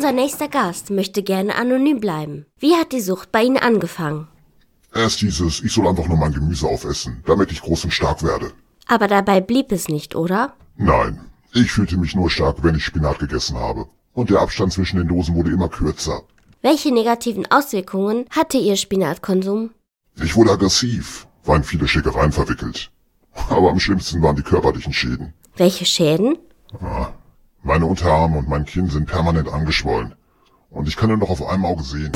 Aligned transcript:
Unser 0.00 0.12
nächster 0.12 0.48
Gast 0.48 0.88
möchte 0.88 1.22
gerne 1.22 1.56
anonym 1.56 2.00
bleiben. 2.00 2.46
Wie 2.58 2.74
hat 2.74 2.92
die 2.92 3.02
Sucht 3.02 3.32
bei 3.32 3.42
Ihnen 3.42 3.58
angefangen? 3.58 4.28
Erst 4.94 5.20
dieses, 5.20 5.62
ich 5.62 5.74
soll 5.74 5.86
einfach 5.86 6.08
nur 6.08 6.16
mein 6.16 6.32
Gemüse 6.32 6.66
aufessen, 6.66 7.22
damit 7.26 7.52
ich 7.52 7.60
groß 7.60 7.84
und 7.84 7.90
stark 7.90 8.22
werde. 8.22 8.50
Aber 8.86 9.08
dabei 9.08 9.42
blieb 9.42 9.70
es 9.72 9.88
nicht, 9.88 10.14
oder? 10.14 10.54
Nein, 10.78 11.20
ich 11.52 11.70
fühlte 11.70 11.98
mich 11.98 12.14
nur 12.14 12.30
stark, 12.30 12.64
wenn 12.64 12.76
ich 12.76 12.84
Spinat 12.86 13.18
gegessen 13.18 13.58
habe. 13.58 13.88
Und 14.14 14.30
der 14.30 14.40
Abstand 14.40 14.72
zwischen 14.72 14.96
den 14.96 15.08
Dosen 15.08 15.34
wurde 15.34 15.50
immer 15.50 15.68
kürzer. 15.68 16.22
Welche 16.62 16.94
negativen 16.94 17.44
Auswirkungen 17.50 18.24
hatte 18.30 18.56
Ihr 18.56 18.76
Spinatkonsum? 18.76 19.68
Ich 20.24 20.34
wurde 20.34 20.52
aggressiv, 20.52 21.26
war 21.44 21.56
in 21.56 21.62
viele 21.62 21.86
Schickereien 21.86 22.32
verwickelt. 22.32 22.90
Aber 23.50 23.68
am 23.68 23.78
schlimmsten 23.78 24.22
waren 24.22 24.36
die 24.36 24.48
körperlichen 24.50 24.94
Schäden. 24.94 25.34
Welche 25.56 25.84
Schäden? 25.84 26.38
Ja, 26.80 27.12
meine 27.62 27.86
Unterarme 27.86 28.38
und 28.38 28.48
mein 28.48 28.64
Kinn 28.64 28.88
sind 28.88 29.06
permanent 29.06 29.48
angeschwollen. 29.48 30.14
Und 30.70 30.88
ich 30.88 30.96
kann 30.96 31.08
nur 31.08 31.18
noch 31.18 31.30
auf 31.30 31.46
einem 31.46 31.64
Auge 31.64 31.82
sehen. 31.82 32.12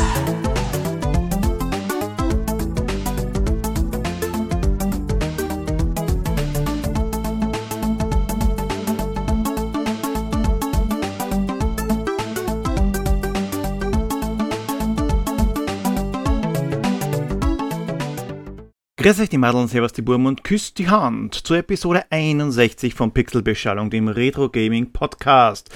Grüß 19.04 19.20
euch 19.20 19.28
die 19.28 19.36
Madeln, 19.36 19.68
servus 19.68 19.92
die 19.92 20.00
Burm 20.00 20.24
und 20.24 20.44
küsst 20.44 20.78
die 20.78 20.88
Hand 20.88 21.34
zur 21.34 21.58
Episode 21.58 22.06
61 22.08 22.94
von 22.94 23.12
Pixelbeschallung, 23.12 23.90
dem 23.90 24.08
Retro 24.08 24.48
Gaming 24.48 24.94
Podcast. 24.94 25.68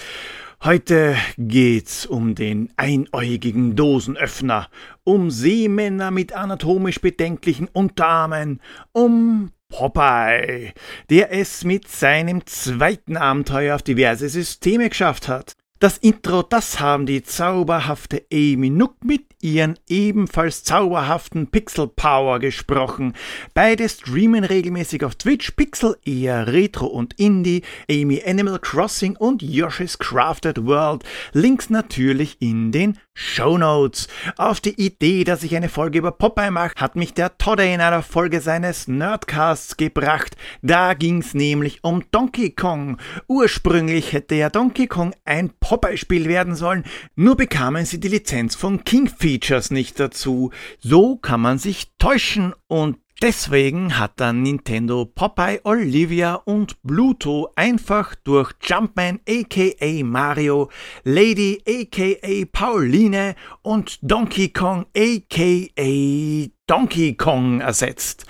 Heute 0.64 1.14
geht's 1.36 2.06
um 2.06 2.34
den 2.34 2.70
einäugigen 2.78 3.76
Dosenöffner, 3.76 4.70
um 5.04 5.30
Seemänner 5.30 6.10
mit 6.10 6.32
anatomisch 6.32 7.02
bedenklichen 7.02 7.68
Unterarmen, 7.70 8.62
um 8.92 9.50
Popeye, 9.68 10.72
der 11.10 11.30
es 11.30 11.64
mit 11.64 11.86
seinem 11.86 12.46
zweiten 12.46 13.18
Abenteuer 13.18 13.74
auf 13.74 13.82
diverse 13.82 14.30
Systeme 14.30 14.88
geschafft 14.88 15.28
hat. 15.28 15.52
Das 15.80 15.98
Intro, 15.98 16.42
das 16.42 16.80
haben 16.80 17.04
die 17.04 17.22
zauberhafte 17.22 18.24
Amy 18.32 18.70
Nook 18.70 19.04
mit 19.04 19.26
ihren 19.40 19.78
ebenfalls 19.88 20.64
zauberhaften 20.64 21.48
Pixel 21.48 21.88
Power 21.88 22.38
gesprochen. 22.38 23.14
Beide 23.54 23.88
streamen 23.88 24.44
regelmäßig 24.44 25.04
auf 25.04 25.14
Twitch, 25.14 25.52
Pixel 25.52 25.96
eher 26.04 26.46
Retro 26.46 26.86
und 26.86 27.14
Indie, 27.18 27.62
Amy 27.90 28.22
Animal 28.24 28.58
Crossing 28.58 29.16
und 29.16 29.42
Yoshi's 29.42 29.98
Crafted 29.98 30.64
World. 30.66 31.04
Links 31.32 31.70
natürlich 31.70 32.36
in 32.40 32.72
den 32.72 32.98
Show 33.20 33.58
Notes. 33.58 34.06
Auf 34.36 34.60
die 34.60 34.80
Idee, 34.80 35.24
dass 35.24 35.42
ich 35.42 35.56
eine 35.56 35.68
Folge 35.68 35.98
über 35.98 36.12
Popeye 36.12 36.52
mache, 36.52 36.74
hat 36.76 36.94
mich 36.94 37.14
der 37.14 37.36
Todde 37.36 37.64
in 37.64 37.80
einer 37.80 38.02
Folge 38.02 38.40
seines 38.40 38.86
Nerdcasts 38.86 39.76
gebracht. 39.76 40.36
Da 40.62 40.94
ging's 40.94 41.34
nämlich 41.34 41.82
um 41.82 42.04
Donkey 42.12 42.50
Kong. 42.50 42.96
Ursprünglich 43.26 44.12
hätte 44.12 44.36
ja 44.36 44.50
Donkey 44.50 44.86
Kong 44.86 45.14
ein 45.24 45.50
Popeye-Spiel 45.58 46.26
werden 46.26 46.54
sollen, 46.54 46.84
nur 47.16 47.36
bekamen 47.36 47.84
sie 47.84 47.98
die 47.98 48.08
Lizenz 48.08 48.54
von 48.54 48.84
King 48.84 49.08
Features 49.28 49.70
nicht 49.70 50.00
dazu. 50.00 50.52
So 50.80 51.16
kann 51.16 51.42
man 51.42 51.58
sich 51.58 51.92
täuschen 51.98 52.54
und 52.66 52.96
Deswegen 53.20 53.98
hat 53.98 54.20
dann 54.20 54.42
Nintendo 54.42 55.04
Popeye, 55.04 55.60
Olivia 55.64 56.34
und 56.34 56.80
Bluto 56.84 57.50
einfach 57.56 58.14
durch 58.14 58.52
Jumpman 58.62 59.18
aka 59.28 60.04
Mario, 60.04 60.70
Lady 61.02 61.60
aka 61.66 62.44
Pauline 62.52 63.34
und 63.62 63.98
Donkey 64.02 64.50
Kong 64.50 64.86
aka 64.96 66.48
Donkey 66.68 67.16
Kong 67.16 67.60
ersetzt. 67.60 68.24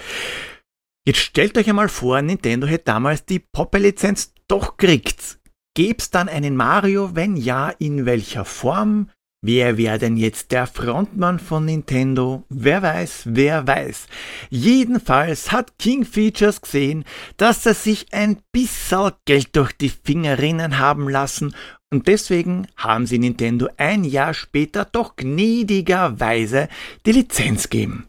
Jetzt 1.04 1.19
stellt 1.19 1.58
euch 1.58 1.69
einmal 1.69 1.91
vor, 1.91 2.22
Nintendo 2.22 2.66
hätte 2.66 2.84
damals 2.84 3.26
die 3.26 3.41
Popeye-Lizenz 3.41 4.32
doch 4.48 4.78
gekriegt. 4.78 5.38
Gäb's 5.75 6.10
dann 6.10 6.31
einen 6.31 6.56
Mario? 6.56 7.14
Wenn 7.14 7.37
ja, 7.37 7.69
in 7.69 8.06
welcher 8.06 8.47
Form? 8.47 9.10
Wer 9.41 9.78
wäre 9.78 10.00
denn 10.00 10.16
jetzt 10.16 10.50
der 10.50 10.66
Frontmann 10.66 11.38
von 11.38 11.65
Nintendo? 11.65 12.44
Wer 12.49 12.82
weiß, 12.82 13.22
wer 13.26 13.65
weiß. 13.69 14.09
Jedenfalls 14.50 15.53
hat 15.53 15.78
King 15.78 16.04
Features 16.04 16.60
gesehen, 16.60 17.04
dass 17.37 17.65
er 17.65 17.75
sich 17.75 18.12
ein 18.12 18.41
bisschen 18.50 19.12
Geld 19.26 19.54
durch 19.54 19.72
die 19.72 19.91
Finger 19.91 20.38
rinnen 20.38 20.81
haben 20.81 21.09
lassen 21.09 21.54
und 21.91 22.09
deswegen 22.09 22.66
haben 22.76 23.06
sie 23.06 23.19
Nintendo 23.19 23.69
ein 23.76 24.03
Jahr 24.03 24.34
später 24.34 24.84
doch 24.84 25.15
gnädigerweise 25.15 26.69
die 27.06 27.12
Lizenz 27.12 27.70
gegeben. 27.70 28.09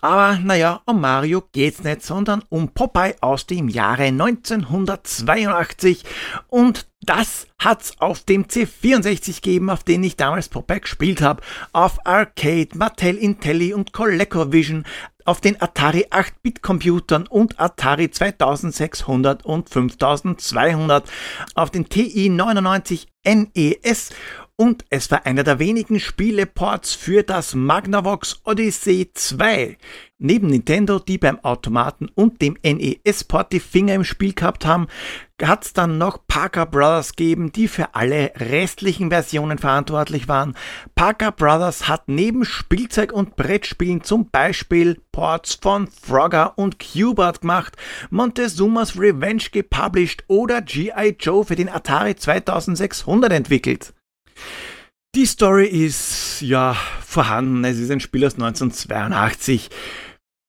Aber 0.00 0.38
naja, 0.38 0.80
um 0.86 1.00
Mario 1.00 1.42
geht's 1.52 1.82
nicht, 1.82 2.02
sondern 2.02 2.42
um 2.48 2.68
Popeye 2.68 3.16
aus 3.20 3.46
dem 3.46 3.68
Jahre 3.68 4.04
1982 4.04 6.04
und 6.48 6.86
das 7.02 7.46
hat's 7.58 7.94
auf 7.98 8.24
dem 8.24 8.44
C64 8.44 9.36
gegeben, 9.36 9.70
auf 9.70 9.84
den 9.84 10.04
ich 10.04 10.16
damals 10.16 10.50
Popeye 10.50 10.80
gespielt 10.80 11.22
habe, 11.22 11.42
auf 11.72 12.06
Arcade, 12.06 12.68
Mattel 12.74 13.16
Intelli 13.16 13.72
und 13.72 13.94
ColecoVision, 13.94 14.84
auf 15.24 15.40
den 15.40 15.60
Atari 15.60 16.06
8-Bit-Computern 16.10 17.26
und 17.26 17.60
Atari 17.60 18.10
2600 18.10 19.44
und 19.44 19.70
5200, 19.70 21.10
auf 21.54 21.70
den 21.70 21.88
TI 21.88 22.28
99 22.28 23.08
NES 23.24 24.10
und 24.60 24.84
es 24.90 25.10
war 25.10 25.24
einer 25.24 25.42
der 25.42 25.58
wenigen 25.58 25.98
Spieleports 25.98 26.94
für 26.94 27.22
das 27.22 27.54
Magnavox 27.54 28.42
Odyssey 28.44 29.10
2. 29.14 29.78
Neben 30.18 30.48
Nintendo, 30.48 30.98
die 30.98 31.16
beim 31.16 31.42
Automaten 31.42 32.10
und 32.14 32.42
dem 32.42 32.58
NES-Port 32.62 33.54
die 33.54 33.60
Finger 33.60 33.94
im 33.94 34.04
Spiel 34.04 34.34
gehabt 34.34 34.66
haben, 34.66 34.88
hat 35.42 35.64
es 35.64 35.72
dann 35.72 35.96
noch 35.96 36.26
Parker 36.28 36.66
Brothers 36.66 37.16
gegeben, 37.16 37.52
die 37.52 37.68
für 37.68 37.94
alle 37.94 38.32
restlichen 38.36 39.08
Versionen 39.08 39.56
verantwortlich 39.56 40.28
waren. 40.28 40.54
Parker 40.94 41.32
Brothers 41.32 41.88
hat 41.88 42.02
neben 42.08 42.44
Spielzeug 42.44 43.14
und 43.14 43.36
Brettspielen 43.36 44.04
zum 44.04 44.28
Beispiel 44.28 45.00
Ports 45.10 45.54
von 45.54 45.86
Frogger 45.88 46.58
und 46.58 46.78
Qbert 46.78 47.40
gemacht, 47.40 47.78
Montezumas 48.10 48.98
Revenge 48.98 49.44
gepublished 49.50 50.24
oder 50.26 50.60
G.I. 50.60 51.16
Joe 51.18 51.46
für 51.46 51.56
den 51.56 51.70
Atari 51.70 52.14
2600 52.14 53.32
entwickelt. 53.32 53.94
Die 55.14 55.26
Story 55.26 55.66
ist 55.66 56.40
ja 56.40 56.74
vorhanden. 57.04 57.64
Es 57.64 57.78
ist 57.78 57.90
ein 57.90 58.00
Spiel 58.00 58.24
aus 58.24 58.34
1982. 58.34 59.70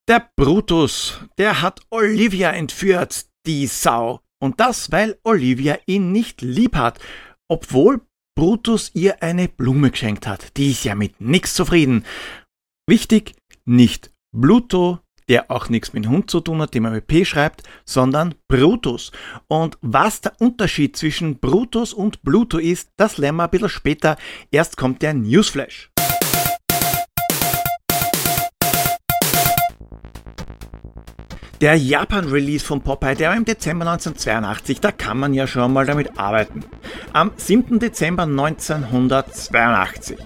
Der 0.07 0.29
Brutus, 0.35 1.19
der 1.37 1.61
hat 1.61 1.81
Olivia 1.89 2.51
entführt, 2.51 3.25
die 3.45 3.67
Sau. 3.67 4.21
Und 4.39 4.59
das, 4.59 4.91
weil 4.91 5.19
Olivia 5.23 5.77
ihn 5.85 6.11
nicht 6.11 6.41
lieb 6.41 6.75
hat, 6.75 6.99
obwohl 7.47 8.01
Brutus 8.35 8.91
ihr 8.93 9.21
eine 9.21 9.47
Blume 9.47 9.91
geschenkt 9.91 10.27
hat. 10.27 10.57
Die 10.57 10.71
ist 10.71 10.83
ja 10.83 10.95
mit 10.95 11.21
nichts 11.21 11.53
zufrieden. 11.53 12.05
Wichtig, 12.87 13.35
nicht 13.65 14.11
Bluto, 14.31 14.99
der 15.29 15.51
auch 15.51 15.69
nichts 15.69 15.93
mit 15.93 16.05
dem 16.05 16.11
Hund 16.11 16.29
zu 16.29 16.39
tun 16.39 16.61
hat, 16.61 16.75
man 16.75 16.93
mit 16.93 17.07
P 17.07 17.25
schreibt, 17.25 17.63
sondern 17.85 18.35
Brutus. 18.47 19.11
Und 19.47 19.77
was 19.81 20.21
der 20.21 20.33
Unterschied 20.39 20.95
zwischen 20.97 21.39
Brutus 21.39 21.93
und 21.93 22.23
Bluto 22.23 22.57
ist, 22.57 22.89
das 22.97 23.17
lernen 23.17 23.37
wir 23.37 23.45
ein 23.45 23.49
bisschen 23.49 23.69
später. 23.69 24.17
Erst 24.51 24.77
kommt 24.77 25.01
der 25.01 25.13
Newsflash. 25.13 25.91
Der 31.61 31.75
Japan-Release 31.75 32.65
von 32.65 32.81
Popeye, 32.81 33.13
der 33.13 33.29
war 33.29 33.37
im 33.37 33.45
Dezember 33.45 33.85
1982, 33.87 34.79
da 34.79 34.91
kann 34.91 35.19
man 35.19 35.35
ja 35.35 35.45
schon 35.45 35.71
mal 35.71 35.85
damit 35.85 36.17
arbeiten. 36.17 36.65
Am 37.13 37.33
7. 37.35 37.77
Dezember 37.77 38.23
1982. 38.23 40.17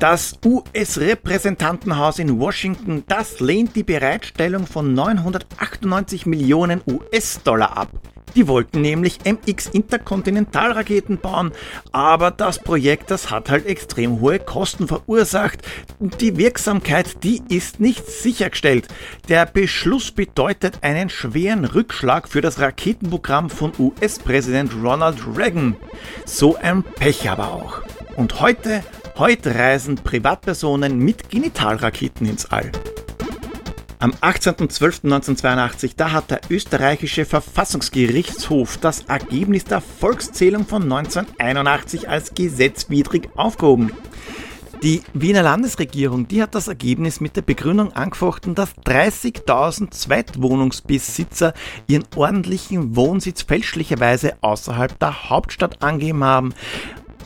Das 0.00 0.34
US-Repräsentantenhaus 0.44 2.20
in 2.20 2.38
Washington, 2.38 3.02
das 3.08 3.40
lehnt 3.40 3.74
die 3.74 3.82
Bereitstellung 3.82 4.64
von 4.68 4.94
998 4.94 6.24
Millionen 6.24 6.80
US-Dollar 6.86 7.76
ab. 7.76 7.88
Die 8.36 8.46
wollten 8.46 8.80
nämlich 8.80 9.18
MX-Interkontinentalraketen 9.24 11.18
bauen, 11.18 11.50
aber 11.90 12.30
das 12.30 12.60
Projekt, 12.60 13.10
das 13.10 13.32
hat 13.32 13.50
halt 13.50 13.66
extrem 13.66 14.20
hohe 14.20 14.38
Kosten 14.38 14.86
verursacht. 14.86 15.62
Die 15.98 16.36
Wirksamkeit, 16.36 17.24
die 17.24 17.42
ist 17.48 17.80
nicht 17.80 18.06
sichergestellt. 18.08 18.86
Der 19.28 19.46
Beschluss 19.46 20.12
bedeutet 20.12 20.78
einen 20.82 21.10
schweren 21.10 21.64
Rückschlag 21.64 22.28
für 22.28 22.40
das 22.40 22.60
Raketenprogramm 22.60 23.50
von 23.50 23.72
US-Präsident 23.76 24.70
Ronald 24.80 25.18
Reagan. 25.36 25.74
So 26.24 26.54
ein 26.54 26.84
Pech 26.84 27.28
aber 27.28 27.52
auch. 27.52 27.82
Und 28.14 28.40
heute 28.40 28.84
Heute 29.18 29.52
reisen 29.52 29.96
Privatpersonen 29.96 30.96
mit 30.96 31.28
Genitalraketen 31.28 32.24
ins 32.24 32.46
All. 32.46 32.70
Am 33.98 34.12
18.12.1982, 34.12 35.94
da 35.96 36.12
hat 36.12 36.30
der 36.30 36.40
österreichische 36.48 37.24
Verfassungsgerichtshof 37.24 38.76
das 38.76 39.02
Ergebnis 39.08 39.64
der 39.64 39.80
Volkszählung 39.80 40.64
von 40.66 40.84
1981 40.84 42.08
als 42.08 42.32
gesetzwidrig 42.32 43.28
aufgehoben. 43.34 43.90
Die 44.84 45.02
Wiener 45.14 45.42
Landesregierung, 45.42 46.28
die 46.28 46.40
hat 46.40 46.54
das 46.54 46.68
Ergebnis 46.68 47.20
mit 47.20 47.34
der 47.34 47.42
Begründung 47.42 47.92
angefochten, 47.94 48.54
dass 48.54 48.76
30.000 48.86 49.90
Zweitwohnungsbesitzer 49.90 51.54
ihren 51.88 52.04
ordentlichen 52.14 52.94
Wohnsitz 52.94 53.42
fälschlicherweise 53.42 54.36
außerhalb 54.42 54.96
der 55.00 55.28
Hauptstadt 55.28 55.82
angegeben 55.82 56.22
haben. 56.22 56.54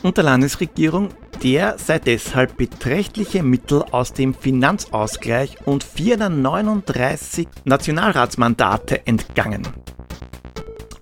Und 0.01 0.17
der 0.17 0.23
Landesregierung, 0.23 1.09
der 1.43 1.77
sei 1.77 1.99
deshalb 1.99 2.57
beträchtliche 2.57 3.43
Mittel 3.43 3.83
aus 3.91 4.13
dem 4.13 4.33
Finanzausgleich 4.33 5.57
und 5.65 5.83
439 5.83 7.47
Nationalratsmandate 7.65 9.05
entgangen. 9.05 9.67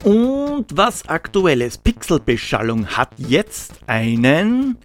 Und 0.04 0.66
was 0.74 1.08
aktuelles 1.08 1.78
Pixelbeschallung 1.78 2.88
hat 2.88 3.12
jetzt 3.18 3.74
einen 3.86 4.78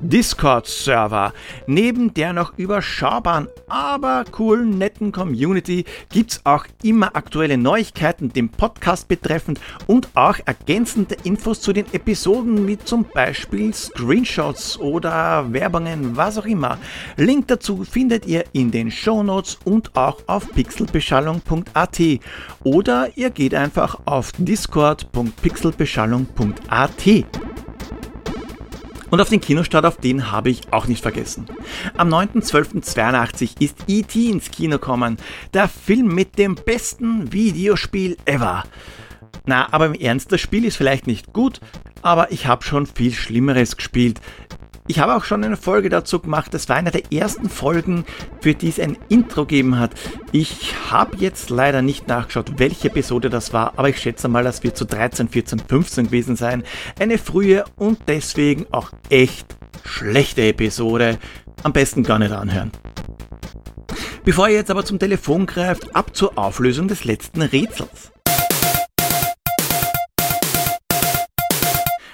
Discord-Server. 0.00 1.32
Neben 1.66 2.14
der 2.14 2.32
noch 2.32 2.56
überschaubaren, 2.56 3.48
aber 3.68 4.24
coolen, 4.30 4.78
netten 4.78 5.10
Community 5.12 5.84
gibt's 6.10 6.40
auch 6.44 6.64
immer 6.82 7.14
aktuelle 7.16 7.58
Neuigkeiten 7.58 8.32
dem 8.32 8.48
Podcast 8.48 9.08
betreffend 9.08 9.60
und 9.86 10.08
auch 10.14 10.38
ergänzende 10.44 11.16
Infos 11.24 11.60
zu 11.60 11.72
den 11.72 11.92
Episoden 11.92 12.66
wie 12.66 12.78
zum 12.78 13.04
Beispiel 13.04 13.74
Screenshots 13.74 14.78
oder 14.78 15.52
Werbungen, 15.52 16.16
was 16.16 16.38
auch 16.38 16.46
immer. 16.46 16.78
Link 17.16 17.48
dazu 17.48 17.84
findet 17.84 18.26
ihr 18.26 18.44
in 18.52 18.70
den 18.70 18.90
Shownotes 18.90 19.58
und 19.64 19.94
auch 19.96 20.22
auf 20.26 20.50
pixelbeschallung.at 20.52 22.00
oder 22.64 23.10
ihr 23.16 23.30
geht 23.30 23.54
einfach 23.54 24.00
auf 24.04 24.32
discord.pixelbeschallung.at. 24.38 27.24
Und 29.10 29.20
auf 29.20 29.28
den 29.28 29.40
Kinostart, 29.40 29.86
auf 29.86 29.96
den 29.96 30.30
habe 30.30 30.50
ich 30.50 30.72
auch 30.72 30.86
nicht 30.86 31.02
vergessen. 31.02 31.46
Am 31.96 32.12
9.12.82 32.12 33.60
ist 33.60 33.84
E.T. 33.86 34.30
ins 34.30 34.50
Kino 34.50 34.78
gekommen. 34.78 35.16
Der 35.54 35.68
Film 35.68 36.14
mit 36.14 36.38
dem 36.38 36.54
besten 36.54 37.32
Videospiel 37.32 38.16
ever. 38.26 38.64
Na, 39.46 39.72
aber 39.72 39.86
im 39.86 39.94
Ernst, 39.94 40.30
das 40.30 40.42
Spiel 40.42 40.64
ist 40.64 40.76
vielleicht 40.76 41.06
nicht 41.06 41.32
gut, 41.32 41.60
aber 42.02 42.32
ich 42.32 42.46
habe 42.46 42.64
schon 42.64 42.86
viel 42.86 43.12
Schlimmeres 43.12 43.76
gespielt. 43.76 44.20
Ich 44.90 45.00
habe 45.00 45.14
auch 45.14 45.24
schon 45.24 45.44
eine 45.44 45.58
Folge 45.58 45.90
dazu 45.90 46.18
gemacht. 46.18 46.54
Das 46.54 46.70
war 46.70 46.76
eine 46.76 46.90
der 46.90 47.12
ersten 47.12 47.50
Folgen, 47.50 48.06
für 48.40 48.54
die 48.54 48.70
es 48.70 48.80
ein 48.80 48.96
Intro 49.10 49.42
gegeben 49.42 49.78
hat. 49.78 49.90
Ich 50.32 50.74
habe 50.90 51.18
jetzt 51.18 51.50
leider 51.50 51.82
nicht 51.82 52.08
nachgeschaut, 52.08 52.58
welche 52.58 52.88
Episode 52.88 53.28
das 53.28 53.52
war, 53.52 53.74
aber 53.76 53.90
ich 53.90 53.98
schätze 53.98 54.28
mal, 54.28 54.44
das 54.44 54.62
wird 54.62 54.78
zu 54.78 54.86
13, 54.86 55.28
14, 55.28 55.58
15 55.58 56.06
gewesen 56.06 56.36
sein. 56.36 56.64
Eine 56.98 57.18
frühe 57.18 57.64
und 57.76 57.98
deswegen 58.08 58.66
auch 58.70 58.90
echt 59.10 59.56
schlechte 59.84 60.42
Episode. 60.42 61.18
Am 61.62 61.74
besten 61.74 62.02
gar 62.02 62.18
nicht 62.18 62.32
anhören. 62.32 62.72
Bevor 64.24 64.48
ihr 64.48 64.54
jetzt 64.54 64.70
aber 64.70 64.86
zum 64.86 64.98
Telefon 64.98 65.44
greift, 65.44 65.94
ab 65.94 66.16
zur 66.16 66.38
Auflösung 66.38 66.88
des 66.88 67.04
letzten 67.04 67.42
Rätsels. 67.42 68.12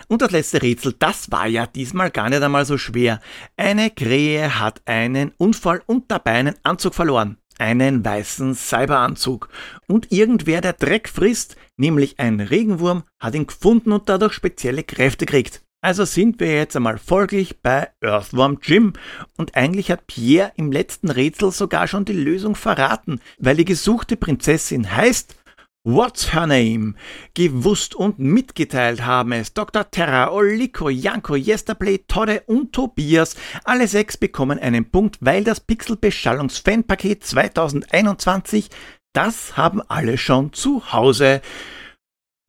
Und 0.09 0.23
das 0.23 0.31
letzte 0.31 0.62
Rätsel, 0.62 0.95
das 0.99 1.31
war 1.31 1.47
ja 1.47 1.67
diesmal 1.67 2.11
gar 2.11 2.31
nicht 2.31 2.43
einmal 2.43 2.67
so 2.67 2.79
schwer. 2.79 3.21
Eine 3.56 3.91
Krähe 3.91 4.59
hat 4.59 4.83
einen 4.87 5.33
Unfall 5.39 5.83
und 5.87 6.11
dabei 6.11 6.33
einen 6.33 6.55
Anzug 6.62 6.95
verloren. 6.95 7.39
Einen 7.59 8.05
weißen 8.05 8.55
Cyberanzug. 8.55 9.49
Und 9.87 10.11
irgendwer, 10.11 10.61
der 10.61 10.73
Dreck 10.73 11.09
frisst, 11.09 11.56
nämlich 11.77 12.19
ein 12.19 12.41
Regenwurm, 12.41 13.05
hat 13.21 13.35
ihn 13.35 13.47
gefunden 13.47 13.93
und 13.93 14.09
dadurch 14.09 14.33
spezielle 14.33 14.83
Kräfte 14.83 15.25
kriegt. 15.25 15.62
Also 15.85 16.07
sind 16.07 16.41
wir 16.41 16.50
jetzt 16.50 16.75
einmal 16.77 16.97
folglich 16.97 17.61
bei 17.61 17.89
Earthworm 18.00 18.59
Jim. 18.62 18.95
Und 19.37 19.55
eigentlich 19.55 19.91
hat 19.91 20.07
Pierre 20.07 20.53
im 20.57 20.73
letzten 20.73 21.11
Rätsel 21.11 21.53
sogar 21.53 21.87
schon 21.89 22.07
die 22.07 22.15
Lösung 22.15 22.55
verraten, 22.55 23.21
weil 23.39 23.57
die 23.57 23.67
gesuchte 23.67 24.17
Prinzessin 24.17 24.97
heißt 24.97 25.37
What's 25.87 26.33
Her 26.33 26.47
Name? 26.47 26.95
Gewusst 27.35 27.95
und 27.95 28.19
mitgeteilt 28.19 29.05
haben 29.05 29.33
es 29.33 29.53
Dr. 29.53 29.91
Terra, 29.91 30.33
Oliko, 30.33 30.89
Janko, 30.89 31.35
Yesterplay, 31.35 31.99
Todde 32.09 32.41
und 32.47 32.73
Tobias. 32.73 33.37
Alle 33.65 33.87
sechs 33.87 34.17
bekommen 34.17 34.59
einen 34.59 34.91
Punkt, 34.91 35.19
weil 35.21 35.45
das 35.45 35.61
Pixel-Beschallungs-Fanpaket 35.61 37.23
2021, 37.23 38.71
das 39.13 39.59
haben 39.59 39.83
alle 39.83 40.17
schon 40.17 40.55
zu 40.55 40.91
Hause. 40.91 41.43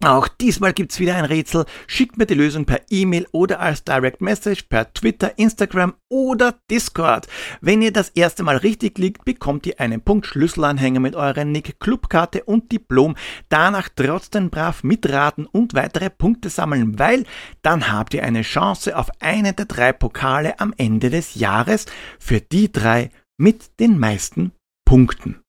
Auch 0.03 0.27
diesmal 0.27 0.73
gibt's 0.73 0.99
wieder 0.99 1.15
ein 1.15 1.25
Rätsel. 1.25 1.65
Schickt 1.87 2.17
mir 2.17 2.25
die 2.25 2.33
Lösung 2.33 2.65
per 2.65 2.81
E-Mail 2.89 3.27
oder 3.31 3.61
als 3.61 3.85
Direct 3.85 4.21
Message 4.21 4.63
per 4.63 4.93
Twitter, 4.93 5.39
Instagram 5.39 5.93
oder 6.09 6.55
Discord. 6.69 7.27
Wenn 7.61 7.81
ihr 7.81 7.93
das 7.93 8.09
erste 8.09 8.43
Mal 8.43 8.57
richtig 8.57 8.97
liegt, 8.97 9.23
bekommt 9.23 9.65
ihr 9.65 9.79
einen 9.79 10.01
Punkt 10.01 10.27
Schlüsselanhänger 10.27 10.99
mit 10.99 11.15
eurer 11.15 11.45
Nick 11.45 11.79
Clubkarte 11.79 12.43
und 12.43 12.71
Diplom. 12.71 13.15
Danach 13.47 13.87
trotzdem 13.95 14.49
brav 14.49 14.83
mitraten 14.83 15.45
und 15.45 15.73
weitere 15.73 16.09
Punkte 16.09 16.49
sammeln, 16.49 16.99
weil 16.99 17.23
dann 17.61 17.91
habt 17.91 18.13
ihr 18.13 18.23
eine 18.23 18.41
Chance 18.41 18.97
auf 18.97 19.09
eine 19.21 19.53
der 19.53 19.65
drei 19.65 19.93
Pokale 19.93 20.59
am 20.59 20.73
Ende 20.77 21.09
des 21.09 21.35
Jahres 21.35 21.85
für 22.19 22.41
die 22.41 22.69
drei 22.71 23.11
mit 23.37 23.79
den 23.79 23.97
meisten 23.97 24.51
Punkten. 24.85 25.44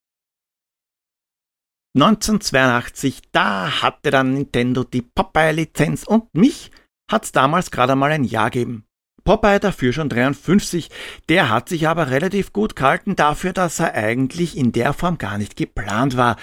1982, 1.97 3.23
da 3.33 3.81
hatte 3.81 4.11
dann 4.11 4.35
Nintendo 4.35 4.85
die 4.85 5.01
Popeye-Lizenz 5.01 6.05
und 6.05 6.25
mich 6.35 6.71
hat's 7.11 7.33
damals 7.33 7.71
gerade 7.71 7.93
einmal 7.93 8.13
ein 8.13 8.25
Jahr 8.25 8.51
gegeben. 8.51 8.85
Popeye 9.25 9.59
dafür 9.59 9.95
schon 9.95 10.11
53, 10.11 10.91
der 11.31 11.49
hat 11.49 11.71
sich 11.71 11.89
aber 11.89 12.11
relativ 12.11 12.53
gut 12.53 12.77
gehalten 12.77 13.17
dafür, 13.17 13.55
dass 13.55 13.81
er 13.81 13.95
eigentlich 13.95 14.59
in 14.59 14.73
der 14.73 14.93
Form 14.93 15.17
gar 15.17 15.39
nicht 15.39 15.57
geplant 15.57 16.19
war. 16.19 16.37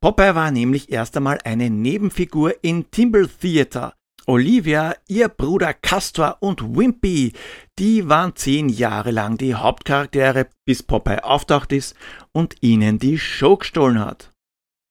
Popeye 0.00 0.34
war 0.34 0.50
nämlich 0.50 0.90
erst 0.90 1.16
einmal 1.16 1.38
eine 1.44 1.70
Nebenfigur 1.70 2.54
in 2.62 2.90
Timble 2.90 3.28
Theater. 3.28 3.94
Olivia, 4.26 4.96
ihr 5.06 5.28
Bruder 5.28 5.72
Castor 5.72 6.38
und 6.40 6.76
Wimpy, 6.76 7.32
die 7.78 8.08
waren 8.08 8.34
zehn 8.34 8.68
Jahre 8.68 9.12
lang 9.12 9.38
die 9.38 9.54
Hauptcharaktere, 9.54 10.48
bis 10.64 10.82
Popeye 10.82 11.22
auftaucht 11.22 11.72
ist 11.72 11.94
und 12.32 12.56
ihnen 12.60 12.98
die 12.98 13.20
Show 13.20 13.56
gestohlen 13.56 14.00
hat. 14.00 14.32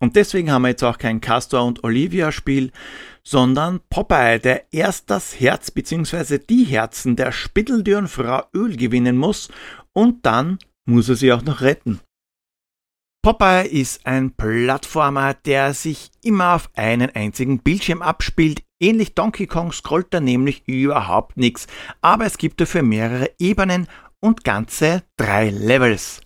Und 0.06 0.16
deswegen 0.16 0.52
haben 0.52 0.62
wir 0.62 0.70
jetzt 0.70 0.84
auch 0.84 1.00
kein 1.00 1.20
Castor 1.20 1.66
und 1.66 1.84
Olivia 1.84 2.32
Spiel, 2.32 2.72
sondern 3.24 3.80
Popeye, 3.90 4.38
der 4.38 4.72
erst 4.72 5.10
das 5.10 5.40
Herz 5.40 5.72
bzw. 5.72 6.38
die 6.38 6.64
Herzen 6.64 7.16
der 7.16 7.32
spitteldürren 7.32 8.08
Frau 8.08 8.44
Öl 8.54 8.78
gewinnen 8.78 9.18
muss 9.18 9.50
und 9.94 10.24
dann 10.24 10.60
muss 10.88 11.10
er 11.10 11.16
sie 11.16 11.34
auch 11.34 11.42
noch 11.42 11.62
retten. 11.62 12.02
Popeye 13.24 13.66
ist 13.66 14.06
ein 14.06 14.30
Plattformer, 14.36 15.34
der 15.34 15.74
sich 15.74 16.12
immer 16.22 16.54
auf 16.54 16.70
einen 16.76 17.10
einzigen 17.10 17.64
Bildschirm 17.64 18.04
abspielt. 18.04 18.62
Ähnlich 18.80 19.16
Donkey 19.16 19.48
Kong 19.48 19.72
scrollt 19.72 20.14
er 20.14 20.22
nämlich 20.22 20.68
überhaupt 20.68 21.36
nichts, 21.36 21.66
aber 22.02 22.28
es 22.28 22.38
gibt 22.38 22.62
dafür 22.62 22.84
mehrere 22.84 23.32
Ebenen 23.40 23.88
und 24.20 24.44
ganze 24.44 25.02
drei 25.18 25.50
Levels. 25.50 26.22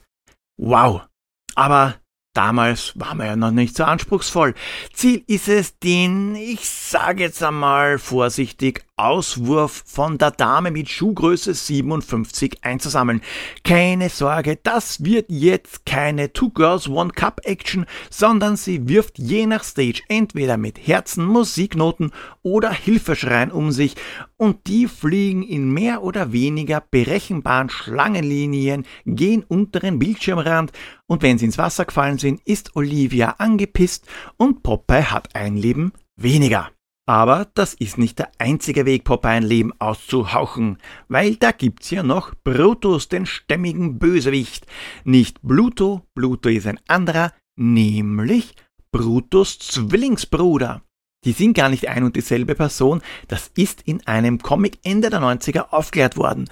Wow! 0.57 1.07
Aber 1.55 1.95
Damals 2.39 2.93
war 2.95 3.15
man 3.15 3.27
ja 3.27 3.35
noch 3.35 3.51
nicht 3.51 3.75
so 3.75 3.83
anspruchsvoll. 3.83 4.53
Ziel 4.93 5.25
ist 5.27 5.49
es, 5.49 5.77
den, 5.77 6.35
ich 6.35 6.69
sage 6.69 7.23
jetzt 7.23 7.43
einmal 7.43 7.99
vorsichtig, 7.99 8.85
Auswurf 8.99 9.83
von 9.85 10.17
der 10.17 10.31
Dame 10.31 10.71
mit 10.71 10.89
Schuhgröße 10.89 11.53
57 11.53 12.63
einzusammeln. 12.63 13.21
Keine 13.63 14.09
Sorge, 14.09 14.59
das 14.61 15.03
wird 15.05 15.27
jetzt 15.29 15.85
keine 15.85 16.33
Two 16.33 16.49
Girls 16.49 16.89
One 16.89 17.11
Cup 17.11 17.39
Action, 17.45 17.85
sondern 18.09 18.57
sie 18.57 18.89
wirft 18.89 19.17
je 19.17 19.45
nach 19.45 19.63
Stage 19.63 20.01
entweder 20.09 20.57
mit 20.57 20.85
Herzen, 20.85 21.25
Musiknoten 21.25 22.11
oder 22.41 22.71
Hilfeschreien 22.71 23.51
um 23.51 23.71
sich 23.71 23.95
und 24.35 24.67
die 24.67 24.87
fliegen 24.87 25.43
in 25.43 25.71
mehr 25.71 26.03
oder 26.03 26.33
weniger 26.33 26.83
berechenbaren 26.91 27.69
Schlangenlinien, 27.69 28.85
gehen 29.05 29.45
unter 29.47 29.79
den 29.79 29.99
Bildschirmrand 29.99 30.73
und 31.07 31.23
wenn 31.23 31.37
sie 31.37 31.45
ins 31.45 31.57
Wasser 31.57 31.85
gefallen 31.85 32.17
sind, 32.17 32.41
ist 32.45 32.75
Olivia 32.75 33.35
angepisst 33.37 34.05
und 34.35 34.61
Popeye 34.61 35.05
hat 35.05 35.35
ein 35.35 35.55
Leben 35.55 35.93
weniger. 36.17 36.69
Aber 37.09 37.47
das 37.55 37.73
ist 37.73 37.97
nicht 37.97 38.19
der 38.19 38.29
einzige 38.37 38.85
Weg, 38.85 39.03
Popeye 39.03 39.37
ein 39.37 39.41
Leben 39.41 39.73
auszuhauchen, 39.79 40.77
weil 41.07 41.37
da 41.37 41.51
gibt's 41.51 41.89
ja 41.89 42.03
noch 42.03 42.35
Brutus, 42.43 43.09
den 43.09 43.25
stämmigen 43.25 43.97
Bösewicht. 43.97 44.67
Nicht 45.05 45.41
Bluto, 45.41 46.05
Bluto 46.13 46.49
ist 46.49 46.67
ein 46.67 46.79
anderer, 46.87 47.33
nämlich 47.55 48.53
Brutus 48.91 49.57
Zwillingsbruder. 49.57 50.83
Die 51.25 51.31
sind 51.31 51.55
gar 51.55 51.69
nicht 51.69 51.87
ein 51.87 52.03
und 52.03 52.15
dieselbe 52.15 52.53
Person, 52.53 53.01
das 53.27 53.49
ist 53.57 53.81
in 53.87 54.05
einem 54.05 54.37
Comic 54.37 54.77
Ende 54.83 55.09
der 55.09 55.19
90er 55.19 55.71
aufklärt 55.71 56.15
worden. 56.15 56.47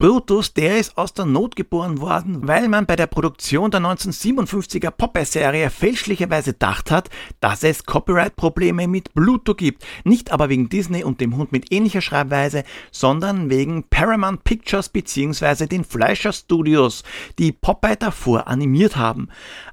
Brutus, 0.00 0.54
der 0.54 0.78
ist 0.78 0.96
aus 0.96 1.12
der 1.12 1.24
Not 1.24 1.56
geboren 1.56 2.00
worden, 2.00 2.46
weil 2.46 2.68
man 2.68 2.86
bei 2.86 2.94
der 2.94 3.08
Produktion 3.08 3.72
der 3.72 3.80
1957er 3.80 4.92
Popeye-Serie 4.92 5.70
fälschlicherweise 5.70 6.52
gedacht 6.52 6.92
hat, 6.92 7.10
dass 7.40 7.64
es 7.64 7.84
Copyright-Probleme 7.84 8.86
mit 8.86 9.12
Bluto 9.12 9.56
gibt. 9.56 9.84
Nicht 10.04 10.30
aber 10.30 10.50
wegen 10.50 10.68
Disney 10.68 11.02
und 11.02 11.20
dem 11.20 11.36
Hund 11.36 11.50
mit 11.50 11.72
ähnlicher 11.72 12.00
Schreibweise, 12.00 12.62
sondern 12.92 13.50
wegen 13.50 13.88
Paramount 13.90 14.44
Pictures 14.44 14.88
bzw. 14.88 15.66
den 15.66 15.82
Fleischer 15.82 16.32
Studios, 16.32 17.02
die 17.40 17.50
Popeye 17.50 17.96
davor 17.96 18.46
animiert 18.46 18.96
haben. 18.96 19.28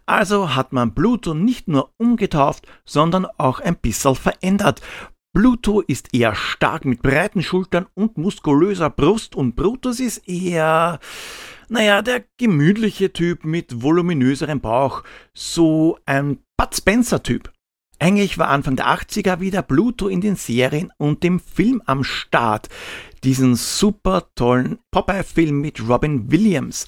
Also 0.07 0.55
hat 0.55 0.73
man 0.73 0.95
Bluto 0.95 1.35
nicht 1.35 1.67
nur 1.67 1.91
umgetauft, 1.97 2.65
sondern 2.83 3.27
auch 3.37 3.59
ein 3.59 3.75
bisschen 3.75 4.15
verändert. 4.15 4.81
Pluto 5.35 5.81
ist 5.81 6.13
eher 6.13 6.33
stark 6.33 6.85
mit 6.85 7.01
breiten 7.01 7.43
Schultern 7.43 7.87
und 7.93 8.17
muskulöser 8.17 8.89
Brust 8.89 9.35
und 9.35 9.57
Brutus 9.57 9.99
ist 9.99 10.29
eher, 10.29 10.97
naja, 11.67 12.01
der 12.01 12.23
gemütliche 12.37 13.11
Typ 13.11 13.43
mit 13.43 13.83
voluminöserem 13.83 14.61
Bauch, 14.61 15.03
so 15.33 15.99
ein 16.05 16.37
Bud 16.55 16.73
Spencer 16.73 17.21
Typ. 17.21 17.51
Eigentlich 17.99 18.37
war 18.37 18.47
Anfang 18.47 18.77
der 18.77 18.87
80er 18.87 19.41
wieder 19.41 19.61
Pluto 19.61 20.07
in 20.07 20.21
den 20.21 20.37
Serien 20.37 20.93
und 20.97 21.21
dem 21.21 21.41
Film 21.41 21.81
am 21.85 22.05
Start. 22.05 22.69
Diesen 23.25 23.55
super 23.55 24.27
tollen 24.35 24.77
Popeye-Film 24.91 25.59
mit 25.59 25.89
Robin 25.89 26.31
Williams. 26.31 26.85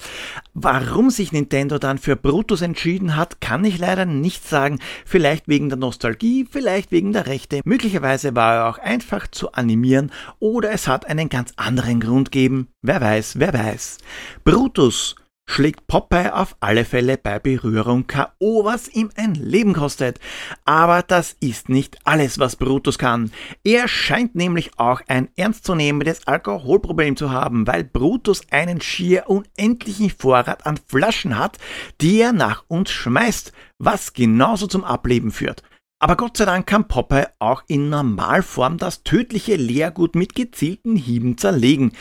Warum 0.54 1.10
sich 1.10 1.32
Nintendo 1.32 1.78
dann 1.78 1.98
für 1.98 2.14
Brutus 2.14 2.62
entschieden 2.62 3.16
hat, 3.16 3.40
kann 3.40 3.64
ich 3.64 3.78
leider 3.78 4.04
nicht 4.04 4.48
sagen. 4.48 4.78
Vielleicht 5.04 5.48
wegen 5.48 5.68
der 5.68 5.78
Nostalgie, 5.78 6.46
vielleicht 6.48 6.92
wegen 6.92 7.12
der 7.12 7.26
Rechte. 7.26 7.60
Möglicherweise 7.64 8.36
war 8.36 8.54
er 8.54 8.68
auch 8.68 8.78
einfach 8.78 9.26
zu 9.26 9.50
animieren 9.50 10.12
oder 10.38 10.70
es 10.70 10.86
hat 10.86 11.06
einen 11.06 11.28
ganz 11.28 11.54
anderen 11.56 11.98
Grund 11.98 12.30
gegeben. 12.30 12.68
Wer 12.82 13.00
weiß, 13.00 13.40
wer 13.40 13.52
weiß. 13.52 13.98
Brutus 14.44 15.16
schlägt 15.48 15.86
Popeye 15.86 16.34
auf 16.34 16.56
alle 16.60 16.84
Fälle 16.84 17.16
bei 17.16 17.38
Berührung 17.38 18.06
K.O., 18.06 18.64
was 18.64 18.88
ihm 18.88 19.10
ein 19.16 19.34
Leben 19.34 19.72
kostet. 19.72 20.20
Aber 20.64 21.02
das 21.02 21.34
ist 21.40 21.68
nicht 21.68 21.98
alles, 22.04 22.38
was 22.38 22.56
Brutus 22.56 22.98
kann. 22.98 23.32
Er 23.64 23.88
scheint 23.88 24.34
nämlich 24.34 24.78
auch 24.78 25.00
ein 25.08 25.28
ernstzunehmendes 25.36 26.26
Alkoholproblem 26.26 27.16
zu 27.16 27.30
haben, 27.30 27.66
weil 27.66 27.82
Brutus 27.82 28.42
einen 28.50 28.80
schier 28.80 29.24
unendlichen 29.28 30.10
Vorrat 30.10 30.66
an 30.66 30.78
Flaschen 30.86 31.38
hat, 31.38 31.56
die 32.00 32.20
er 32.20 32.32
nach 32.32 32.64
uns 32.68 32.90
schmeißt, 32.90 33.52
was 33.78 34.12
genauso 34.12 34.66
zum 34.66 34.84
Ableben 34.84 35.30
führt. 35.30 35.62
Aber 36.00 36.16
Gott 36.16 36.36
sei 36.36 36.44
Dank 36.44 36.66
kann 36.66 36.86
Popeye 36.86 37.26
auch 37.40 37.64
in 37.66 37.88
Normalform 37.88 38.78
das 38.78 39.02
tödliche 39.02 39.56
Leergut 39.56 40.14
mit 40.14 40.36
gezielten 40.36 40.94
Hieben 40.94 41.38
zerlegen. 41.38 41.92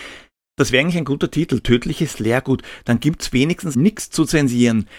Das 0.58 0.72
wäre 0.72 0.82
eigentlich 0.82 0.98
ein 0.98 1.06
guter 1.06 1.32
Titel, 1.32 1.62
tödliches 1.62 2.20
Leergut, 2.20 2.64
dann 2.84 3.00
gibt's 3.00 3.32
wenigstens 3.32 3.76
nichts 3.76 4.10
zu 4.10 4.26
zensieren. 4.26 4.90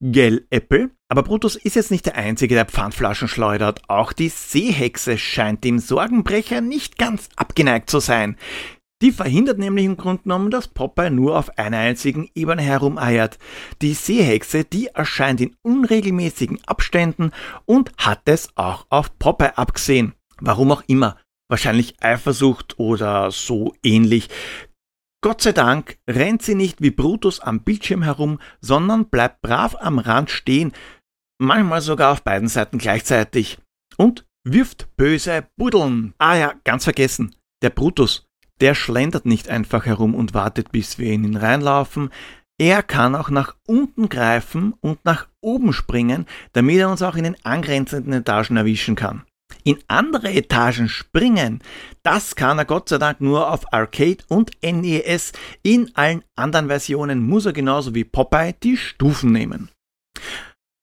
Gell, 0.00 0.46
Apple? 0.50 0.90
Aber 1.08 1.22
Brutus 1.22 1.56
ist 1.56 1.76
jetzt 1.76 1.90
nicht 1.90 2.06
der 2.06 2.16
Einzige, 2.16 2.54
der 2.54 2.64
Pfandflaschen 2.64 3.28
schleudert. 3.28 3.82
Auch 3.88 4.12
die 4.12 4.30
Seehexe 4.30 5.18
scheint 5.18 5.62
dem 5.62 5.78
Sorgenbrecher 5.78 6.60
nicht 6.60 6.98
ganz 6.98 7.28
abgeneigt 7.36 7.90
zu 7.90 8.00
sein. 8.00 8.36
Die 9.02 9.12
verhindert 9.12 9.58
nämlich 9.58 9.84
im 9.84 9.96
Grunde 9.96 10.22
genommen, 10.22 10.50
dass 10.50 10.68
Popeye 10.68 11.10
nur 11.10 11.36
auf 11.36 11.58
einer 11.58 11.78
einzigen 11.78 12.30
Ebene 12.34 12.62
herumeiert. 12.62 13.38
Die 13.80 13.94
Seehexe, 13.94 14.64
die 14.64 14.86
erscheint 14.86 15.40
in 15.40 15.56
unregelmäßigen 15.62 16.60
Abständen 16.66 17.32
und 17.64 17.90
hat 17.96 18.22
es 18.26 18.50
auch 18.54 18.86
auf 18.90 19.18
Popeye 19.18 19.58
abgesehen. 19.58 20.14
Warum 20.40 20.70
auch 20.70 20.84
immer. 20.86 21.16
Wahrscheinlich 21.48 21.96
Eifersucht 22.00 22.78
oder 22.78 23.32
so 23.32 23.74
ähnlich. 23.82 24.28
Gott 25.24 25.40
sei 25.40 25.52
Dank 25.52 25.98
rennt 26.10 26.42
sie 26.42 26.56
nicht 26.56 26.82
wie 26.82 26.90
Brutus 26.90 27.38
am 27.38 27.60
Bildschirm 27.60 28.02
herum, 28.02 28.40
sondern 28.60 29.08
bleibt 29.08 29.40
brav 29.40 29.76
am 29.78 30.00
Rand 30.00 30.30
stehen, 30.30 30.72
manchmal 31.38 31.80
sogar 31.80 32.10
auf 32.10 32.24
beiden 32.24 32.48
Seiten 32.48 32.78
gleichzeitig 32.78 33.58
und 33.96 34.26
wirft 34.42 34.96
böse 34.96 35.46
Buddeln. 35.56 36.14
Ah 36.18 36.34
ja, 36.34 36.54
ganz 36.64 36.82
vergessen, 36.82 37.36
der 37.62 37.70
Brutus, 37.70 38.26
der 38.60 38.74
schlendert 38.74 39.24
nicht 39.24 39.48
einfach 39.48 39.86
herum 39.86 40.16
und 40.16 40.34
wartet, 40.34 40.72
bis 40.72 40.98
wir 40.98 41.12
in 41.12 41.22
ihn 41.22 41.36
reinlaufen. 41.36 42.10
Er 42.58 42.82
kann 42.82 43.14
auch 43.14 43.30
nach 43.30 43.54
unten 43.64 44.08
greifen 44.08 44.74
und 44.80 45.04
nach 45.04 45.28
oben 45.40 45.72
springen, 45.72 46.26
damit 46.52 46.78
er 46.78 46.90
uns 46.90 47.00
auch 47.00 47.14
in 47.14 47.24
den 47.24 47.36
angrenzenden 47.44 48.12
Etagen 48.12 48.56
erwischen 48.56 48.96
kann 48.96 49.22
in 49.64 49.78
andere 49.88 50.32
Etagen 50.32 50.88
springen, 50.88 51.62
das 52.02 52.36
kann 52.36 52.58
er 52.58 52.64
Gott 52.64 52.88
sei 52.88 52.98
Dank 52.98 53.20
nur 53.20 53.50
auf 53.50 53.72
Arcade 53.72 54.18
und 54.28 54.50
NES. 54.62 55.32
In 55.62 55.90
allen 55.94 56.24
anderen 56.36 56.68
Versionen 56.68 57.26
muss 57.26 57.46
er 57.46 57.52
genauso 57.52 57.94
wie 57.94 58.04
Popeye 58.04 58.54
die 58.62 58.76
Stufen 58.76 59.32
nehmen. 59.32 59.70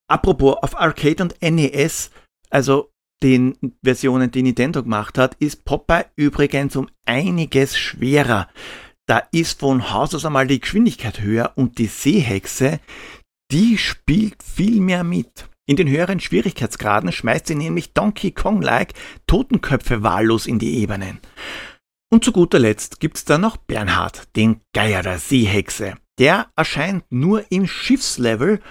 Apropos 0.08 0.58
auf 0.62 0.80
Arcade 0.80 1.24
und 1.24 1.42
NES, 1.42 2.12
also 2.50 2.92
den 3.22 3.76
Versionen, 3.84 4.32
die 4.32 4.44
Nintendo 4.44 4.82
gemacht 4.82 5.18
hat, 5.18 5.36
ist 5.40 5.66
Popeye 5.66 6.06
übrigens 6.16 6.76
um 6.76 6.90
einiges 7.06 7.78
schwerer. 7.78 8.48
Da 9.08 9.24
ist 9.32 9.60
von 9.60 9.92
Haus 9.92 10.14
aus 10.14 10.26
einmal 10.26 10.48
die 10.48 10.60
Geschwindigkeit 10.60 11.20
höher 11.20 11.54
und 11.56 11.80
die 11.80 11.88
Seehexe, 11.88 12.80
die 13.52 13.78
spielt 13.78 14.44
viel 14.44 14.80
mehr 14.80 15.04
mit. 15.04 15.50
In 15.70 15.76
den 15.76 15.88
höheren 15.88 16.20
Schwierigkeitsgraden 16.20 17.12
schmeißt 17.12 17.46
sie 17.46 17.54
nämlich 17.54 17.94
Donkey 17.94 18.32
Kong-like 18.32 18.96
Totenköpfe 19.28 20.02
wahllos 20.02 20.48
in 20.48 20.58
die 20.58 20.80
Ebenen. 20.80 21.20
Und 22.12 22.24
zu 22.24 22.32
guter 22.32 22.58
Letzt 22.58 23.00
gibt's 23.00 23.24
da 23.24 23.38
noch 23.38 23.56
Bernhard, 23.56 24.36
den 24.36 24.62
Geier 24.74 25.04
der 25.04 25.20
Seehexe. 25.20 25.94
Der 26.18 26.48
erscheint 26.56 27.04
nur 27.12 27.52
im 27.52 27.68
Schiffslevel 27.68 28.62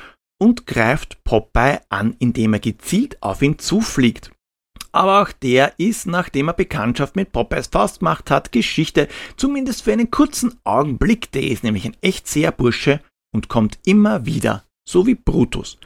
und 0.40 0.67
greift 0.67 1.23
Popeye 1.23 1.78
an, 1.88 2.17
indem 2.19 2.55
er 2.55 2.59
gezielt 2.59 3.23
auf 3.23 3.43
ihn 3.43 3.61
zufliegt. 3.61 4.33
Aber 4.90 5.23
auch 5.23 5.31
der 5.31 5.78
ist, 5.78 6.09
nachdem 6.09 6.49
er 6.49 6.55
Bekanntschaft 6.55 7.14
mit 7.14 7.31
Popeyes 7.31 7.69
Faust 7.69 8.00
gemacht 8.00 8.28
hat, 8.28 8.50
Geschichte, 8.50 9.07
zumindest 9.37 9.85
für 9.85 9.93
einen 9.93 10.11
kurzen 10.11 10.59
Augenblick. 10.64 11.31
Der 11.31 11.45
ist 11.45 11.62
nämlich 11.62 11.85
ein 11.85 11.97
echt 12.00 12.26
sehr 12.26 12.50
Bursche 12.50 13.00
und 13.33 13.47
kommt 13.49 13.78
immer 13.85 14.26
wieder, 14.26 14.64
so 14.85 15.07
wie 15.07 15.14
Brutus. 15.14 15.78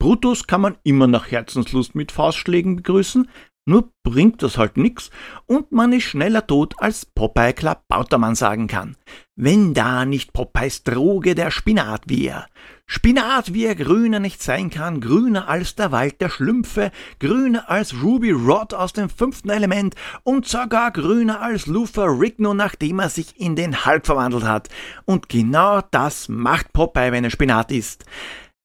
Brutus 0.00 0.46
kann 0.46 0.62
man 0.62 0.78
immer 0.82 1.06
nach 1.06 1.30
Herzenslust 1.30 1.94
mit 1.94 2.10
Faustschlägen 2.10 2.76
begrüßen, 2.76 3.28
nur 3.66 3.92
bringt 4.02 4.42
das 4.42 4.56
halt 4.56 4.78
nix 4.78 5.10
und 5.44 5.72
man 5.72 5.92
ist 5.92 6.04
schneller 6.04 6.46
tot, 6.46 6.74
als 6.78 7.04
Popeye 7.04 7.52
Klabautermann 7.52 8.34
sagen 8.34 8.66
kann. 8.66 8.96
Wenn 9.36 9.74
da 9.74 10.06
nicht 10.06 10.32
Popeyes 10.32 10.84
Droge 10.84 11.34
der 11.34 11.50
Spinat 11.50 12.08
wär. 12.08 12.46
Spinat, 12.86 13.52
wie 13.52 13.66
er 13.66 13.74
grüner 13.74 14.20
nicht 14.20 14.42
sein 14.42 14.70
kann, 14.70 15.02
grüner 15.02 15.48
als 15.48 15.74
der 15.74 15.92
Wald 15.92 16.20
der 16.22 16.30
Schlümpfe, 16.30 16.90
grüner 17.18 17.68
als 17.68 18.02
Ruby 18.02 18.30
Rod 18.30 18.72
aus 18.72 18.94
dem 18.94 19.10
fünften 19.10 19.50
Element 19.50 19.94
und 20.24 20.48
sogar 20.48 20.90
grüner 20.92 21.42
als 21.42 21.66
Luther 21.66 22.06
Rigno, 22.06 22.54
nachdem 22.54 23.00
er 23.00 23.10
sich 23.10 23.38
in 23.38 23.54
den 23.54 23.84
Hulk 23.84 24.06
verwandelt 24.06 24.44
hat. 24.44 24.70
Und 25.04 25.28
genau 25.28 25.82
das 25.90 26.30
macht 26.30 26.72
Popeye, 26.72 27.12
wenn 27.12 27.24
er 27.24 27.30
Spinat 27.30 27.70
isst. 27.70 28.06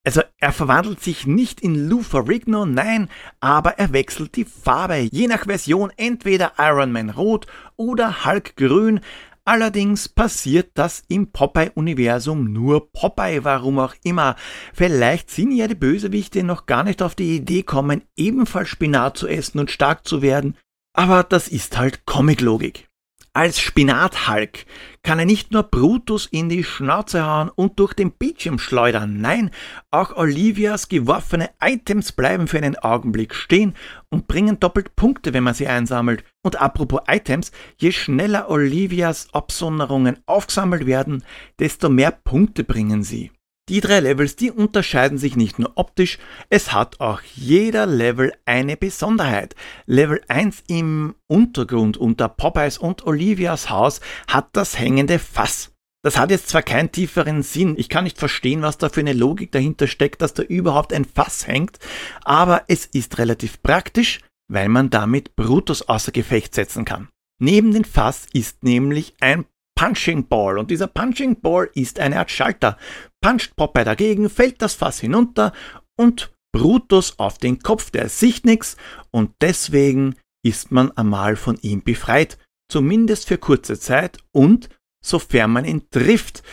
Also 0.06 0.22
er 0.38 0.52
verwandelt 0.52 1.02
sich 1.02 1.26
nicht 1.26 1.62
in 1.62 1.90
Lou 1.90 2.04
Ferrigno, 2.04 2.66
nein, 2.66 3.10
aber 3.40 3.80
er 3.80 3.92
wechselt 3.92 4.36
die 4.36 4.46
Farbe, 4.46 5.10
je 5.12 5.28
nach 5.28 5.46
Version 5.46 5.92
entweder 5.98 6.54
Iron 6.60 6.92
Man 6.92 7.10
rot 7.10 7.48
oder 7.76 8.24
Hulk 8.24 8.56
grün. 8.56 9.00
Allerdings 9.46 10.08
passiert 10.10 10.72
das 10.76 11.04
im 11.08 11.32
Popeye-Universum 11.32 12.52
nur 12.52 12.92
Popeye, 12.92 13.44
warum 13.44 13.80
auch 13.80 13.96
immer. 14.04 14.36
Vielleicht 14.74 15.32
sind 15.32 15.52
ja 15.52 15.68
die 15.68 15.76
Bösewichte 15.76 16.44
noch 16.44 16.68
gar 16.68 16.84
nicht 16.84 17.02
auf 17.02 17.16
die 17.16 17.36
Idee 17.36 17.64
kommen, 17.64 18.04
ebenfalls 18.16 18.70
Spinat 18.70 19.18
zu 19.18 19.28
essen 19.28 19.60
und 19.60 19.72
stark 19.72 20.08
zu 20.08 20.22
werden. 20.22 20.56
Aber 20.94 21.24
das 21.24 21.48
ist 21.48 21.78
halt 21.78 22.06
Comic-Logik. 22.06 22.90
Als 23.36 23.60
Spinat-Hulk 23.60 24.66
kann 25.04 25.20
er 25.20 25.26
nicht 25.26 25.52
nur 25.52 25.64
Brutus 25.64 26.26
in 26.26 26.48
die 26.48 26.64
Schnauze 26.64 27.26
hauen 27.26 27.50
und 27.50 27.80
durch 27.80 27.94
den 27.94 28.12
Bildschirm 28.12 28.60
schleudern, 28.60 29.20
nein, 29.20 29.52
auch 29.92 30.16
Olivias 30.16 30.88
geworfene 30.88 31.50
Items 31.62 32.14
bleiben 32.14 32.48
für 32.48 32.60
einen 32.60 32.78
Augenblick 32.78 33.36
stehen 33.36 33.74
und 34.08 34.28
bringen 34.30 34.62
doppelt 34.62 34.96
Punkte, 34.96 35.34
wenn 35.34 35.44
man 35.44 35.54
sie 35.54 35.68
einsammelt. 35.68 36.24
Und 36.44 36.62
apropos 36.62 37.02
Items, 37.10 37.52
je 37.76 37.92
schneller 37.92 38.50
Olivias 38.50 39.28
Absonderungen 39.34 40.18
aufgesammelt 40.28 40.86
werden, 40.86 41.26
desto 41.60 41.90
mehr 41.90 42.12
Punkte 42.12 42.64
bringen 42.64 43.04
sie. 43.04 43.32
Die 43.68 43.82
drei 43.82 44.00
Levels, 44.00 44.36
die 44.36 44.52
unterscheiden 44.52 45.18
sich 45.18 45.36
nicht 45.36 45.58
nur 45.58 45.72
optisch, 45.74 46.20
es 46.52 46.72
hat 46.72 47.00
auch 47.00 47.22
jeder 47.34 47.88
Level 47.88 48.32
eine 48.46 48.78
Besonderheit. 48.78 49.56
Level 49.88 50.22
1 50.28 50.66
im 50.68 51.16
Untergrund 51.26 51.98
unter 51.98 52.30
Popeyes 52.30 52.78
und 52.78 53.08
Olivias 53.08 53.72
Haus 53.72 54.02
hat 54.28 54.50
das 54.54 54.78
hängende 54.78 55.18
Fass. 55.18 55.72
Das 56.04 56.20
hat 56.20 56.30
jetzt 56.30 56.50
zwar 56.50 56.62
keinen 56.62 56.92
tieferen 56.92 57.42
Sinn, 57.42 57.74
ich 57.76 57.90
kann 57.90 58.04
nicht 58.04 58.20
verstehen, 58.20 58.62
was 58.62 58.78
da 58.78 58.90
für 58.90 59.00
eine 59.00 59.14
Logik 59.14 59.52
dahinter 59.52 59.88
steckt, 59.88 60.22
dass 60.22 60.36
da 60.36 60.44
überhaupt 60.44 60.94
ein 60.94 61.04
Fass 61.04 61.48
hängt, 61.48 61.80
aber 62.24 62.66
es 62.68 62.86
ist 62.86 63.18
relativ 63.18 63.64
praktisch, 63.64 64.20
weil 64.48 64.70
man 64.70 64.92
damit 64.92 65.36
Brutus 65.36 65.82
außer 65.82 66.12
Gefecht 66.12 66.54
setzen 66.54 66.86
kann. 66.86 67.10
Neben 67.42 67.74
dem 67.74 67.84
Fass 67.84 68.28
ist 68.32 68.64
nämlich 68.64 69.16
ein 69.22 69.46
Punching 69.76 70.28
Ball. 70.28 70.58
Und 70.58 70.72
dieser 70.72 70.88
Punching 70.88 71.42
Ball 71.42 71.70
ist 71.76 72.00
eine 72.00 72.20
Art 72.20 72.32
Schalter. 72.32 72.78
Puncht 73.26 73.56
Popeye 73.56 73.84
dagegen, 73.84 74.30
fällt 74.30 74.62
das 74.62 74.76
Fass 74.76 75.00
hinunter 75.00 75.52
und 75.98 76.32
Brutus 76.54 77.18
auf 77.18 77.40
den 77.40 77.58
Kopf, 77.58 77.90
der 77.90 78.08
sieht 78.08 78.46
nichts 78.46 78.78
und 79.10 79.32
deswegen 79.42 80.14
ist 80.46 80.72
man 80.72 80.92
einmal 80.92 81.36
von 81.36 81.58
ihm 81.64 81.84
befreit, 81.84 82.38
zumindest 82.72 83.28
für 83.28 83.40
kurze 83.40 83.80
Zeit 83.80 84.20
und 84.32 84.70
sofern 85.04 85.50
man 85.50 85.66
ihn 85.66 85.90
trifft. 85.90 86.44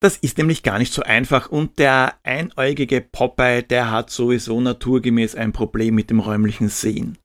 Das 0.00 0.16
ist 0.16 0.38
nämlich 0.38 0.62
gar 0.62 0.78
nicht 0.78 0.94
so 0.94 1.02
einfach 1.02 1.50
und 1.50 1.78
der 1.78 2.14
einäugige 2.22 3.02
Popeye, 3.02 3.62
der 3.62 3.90
hat 3.90 4.08
sowieso 4.08 4.58
naturgemäß 4.58 5.34
ein 5.34 5.52
Problem 5.52 5.94
mit 5.94 6.08
dem 6.08 6.20
räumlichen 6.20 6.70
Sehen. 6.70 7.18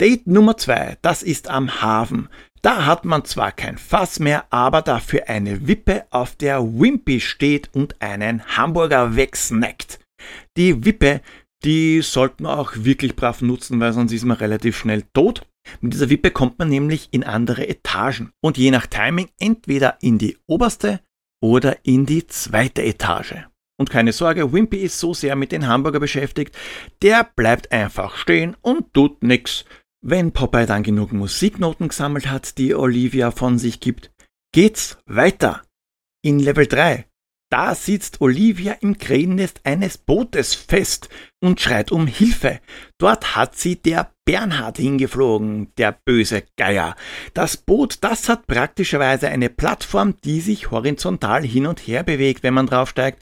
Date 0.00 0.26
Nummer 0.26 0.56
zwei, 0.56 0.96
das 1.02 1.22
ist 1.22 1.48
am 1.48 1.82
Hafen. 1.82 2.30
Da 2.62 2.84
hat 2.84 3.06
man 3.06 3.24
zwar 3.24 3.52
kein 3.52 3.78
Fass 3.78 4.20
mehr, 4.20 4.44
aber 4.50 4.82
dafür 4.82 5.28
eine 5.28 5.66
Wippe, 5.66 6.04
auf 6.10 6.36
der 6.36 6.62
Wimpy 6.62 7.20
steht 7.20 7.70
und 7.72 8.02
einen 8.02 8.44
Hamburger 8.56 9.16
wegsnackt. 9.16 9.98
Die 10.58 10.84
Wippe, 10.84 11.22
die 11.64 12.02
sollte 12.02 12.42
man 12.42 12.58
auch 12.58 12.72
wirklich 12.74 13.16
brav 13.16 13.40
nutzen, 13.40 13.80
weil 13.80 13.94
sonst 13.94 14.12
ist 14.12 14.24
man 14.24 14.36
relativ 14.36 14.76
schnell 14.76 15.04
tot. 15.14 15.46
Mit 15.80 15.94
dieser 15.94 16.10
Wippe 16.10 16.30
kommt 16.30 16.58
man 16.58 16.68
nämlich 16.68 17.08
in 17.12 17.24
andere 17.24 17.66
Etagen 17.66 18.32
und 18.42 18.58
je 18.58 18.70
nach 18.70 18.86
Timing 18.86 19.28
entweder 19.38 19.96
in 20.02 20.18
die 20.18 20.36
oberste 20.46 21.00
oder 21.42 21.78
in 21.84 22.04
die 22.04 22.26
zweite 22.26 22.82
Etage. 22.82 23.34
Und 23.78 23.88
keine 23.88 24.12
Sorge, 24.12 24.52
Wimpy 24.52 24.76
ist 24.78 24.98
so 24.98 25.14
sehr 25.14 25.36
mit 25.36 25.52
den 25.52 25.66
Hamburger 25.66 26.00
beschäftigt, 26.00 26.54
der 27.00 27.24
bleibt 27.24 27.72
einfach 27.72 28.16
stehen 28.16 28.54
und 28.60 28.92
tut 28.92 29.22
nix. 29.22 29.64
Wenn 30.02 30.32
Popeye 30.32 30.66
dann 30.66 30.82
genug 30.82 31.12
Musiknoten 31.12 31.88
gesammelt 31.88 32.30
hat, 32.30 32.56
die 32.56 32.74
Olivia 32.74 33.30
von 33.30 33.58
sich 33.58 33.80
gibt, 33.80 34.10
geht's 34.52 34.98
weiter. 35.06 35.62
In 36.22 36.38
Level 36.38 36.66
3 36.66 37.06
da 37.50 37.74
sitzt 37.74 38.20
Olivia 38.20 38.76
im 38.80 38.96
Krähennest 38.96 39.62
eines 39.64 39.98
Bootes 39.98 40.54
fest 40.54 41.08
und 41.40 41.60
schreit 41.60 41.90
um 41.90 42.06
Hilfe. 42.06 42.60
Dort 42.96 43.34
hat 43.34 43.56
sie 43.56 43.74
der 43.74 44.12
Bernhard 44.24 44.76
hingeflogen, 44.76 45.74
der 45.76 45.98
böse 46.04 46.44
Geier. 46.56 46.94
Das 47.34 47.56
Boot, 47.56 47.98
das 48.02 48.28
hat 48.28 48.46
praktischerweise 48.46 49.28
eine 49.28 49.48
Plattform, 49.50 50.14
die 50.24 50.40
sich 50.40 50.70
horizontal 50.70 51.42
hin 51.42 51.66
und 51.66 51.80
her 51.80 52.04
bewegt, 52.04 52.44
wenn 52.44 52.54
man 52.54 52.66
draufsteigt. 52.66 53.20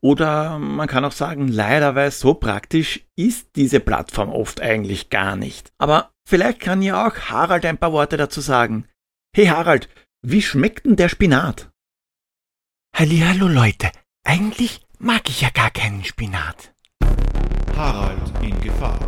Oder 0.00 0.58
man 0.58 0.88
kann 0.88 1.04
auch 1.04 1.12
sagen, 1.12 1.46
leider, 1.46 1.94
weil 1.94 2.10
so 2.10 2.34
praktisch 2.34 3.06
ist 3.14 3.50
diese 3.54 3.78
Plattform 3.78 4.30
oft 4.30 4.60
eigentlich 4.60 5.08
gar 5.08 5.36
nicht. 5.36 5.70
Aber 5.78 6.10
vielleicht 6.28 6.60
kann 6.60 6.82
ja 6.82 7.06
auch 7.06 7.16
Harald 7.30 7.64
ein 7.64 7.78
paar 7.78 7.92
Worte 7.92 8.16
dazu 8.18 8.40
sagen. 8.40 8.86
Hey 9.34 9.46
Harald, 9.46 9.88
wie 10.22 10.42
schmeckt 10.42 10.84
denn 10.84 10.96
der 10.96 11.08
Spinat? 11.08 11.70
Hallihallo 12.94 13.48
Leute, 13.48 13.90
eigentlich 14.24 14.82
mag 14.98 15.28
ich 15.28 15.40
ja 15.40 15.50
gar 15.50 15.70
keinen 15.70 16.04
Spinat. 16.04 16.74
Harald 17.74 18.30
in 18.42 18.60
Gefahr. 18.60 18.98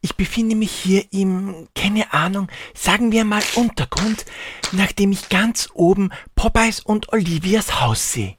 Ich 0.00 0.16
befinde 0.16 0.56
mich 0.56 0.72
hier 0.72 1.04
im, 1.12 1.68
keine 1.74 2.12
Ahnung, 2.12 2.48
sagen 2.74 3.12
wir 3.12 3.24
mal 3.24 3.42
Untergrund, 3.54 4.24
nachdem 4.72 5.12
ich 5.12 5.28
ganz 5.28 5.68
oben 5.74 6.10
Popeyes 6.34 6.80
und 6.80 7.12
Olivias 7.12 7.80
Haus 7.80 8.12
sehe. 8.12 8.36